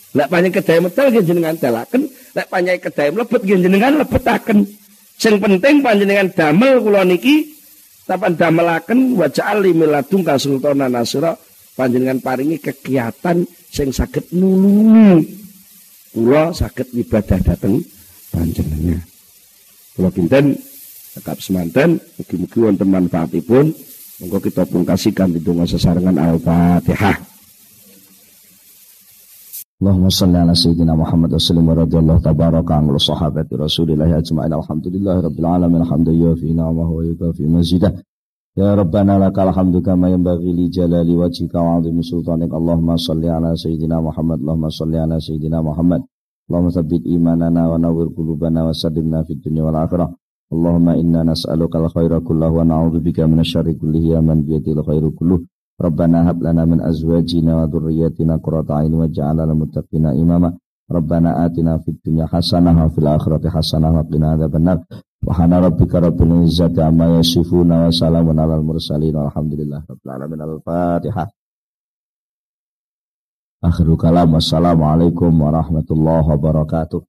[0.10, 2.02] Nek panjenengan kedahe medal nggih jenengan dalaken,
[2.34, 4.60] nek panjenengan kedahe mlebet jenengan lebetaken.
[5.20, 7.46] Sing penting panjenengan damel kula niki
[8.10, 11.38] tapan damelaken wajah ali miladung kasultana nasira
[11.78, 15.30] panjenengan paringi kegiatan sing saged nulungi
[16.16, 17.78] kula saged ibadah dateng
[18.34, 19.06] panjenengan.
[19.94, 20.58] Kula pinten
[21.14, 23.66] cekap semanten mugi-mugi wonten manfaatipun.
[24.20, 27.39] Monggo kita pungkasikan di donga sesarengan Al-Fatihah.
[29.80, 34.52] Allahumma salli ala sayyidina Muhammad wa sallim wa radiyallahu tabaraka an sahabati rasulillahi ajma'in.
[34.52, 35.88] Alhamdulillahi rabbil alamin.
[35.88, 37.96] Hamdan yufi ni'amahu wa yukafi mazidah
[38.60, 42.52] Ya Rabbana lakal hamdu kama yanbaghi li jalali wajhika wa 'azimi sultanik.
[42.52, 43.32] Allahumma salli
[43.88, 44.44] Muhammad.
[44.44, 45.16] Allahumma salli ala
[45.64, 46.04] Muhammad.
[46.52, 50.12] Allahumma thabbit imanana wa nawwir qulubana wa saddimna fid dunya wal akhirah.
[50.52, 54.84] Allahumma inna nas'aluka al-khaira kullahu wa na'udzubika minasyarri kullihi ya man biyadil
[55.80, 56.44] Rabbana hab
[56.84, 59.08] azwajina wa dhurriyyatina qurrata a'yun
[60.12, 60.52] imama.
[60.90, 64.84] Rabbana atina fid dunya wa fil akhirati hasanah wa qina adzabannar.
[65.24, 70.42] Subhana rabbika rabbil izzati amma yasifuna alal mursalin walhamdulillahi rabbil.
[70.42, 71.28] Al-Fatihah.
[73.60, 74.36] Akhirul kalam.
[74.36, 77.04] Wassalamualaikum warahmatullahi wabarakatuh.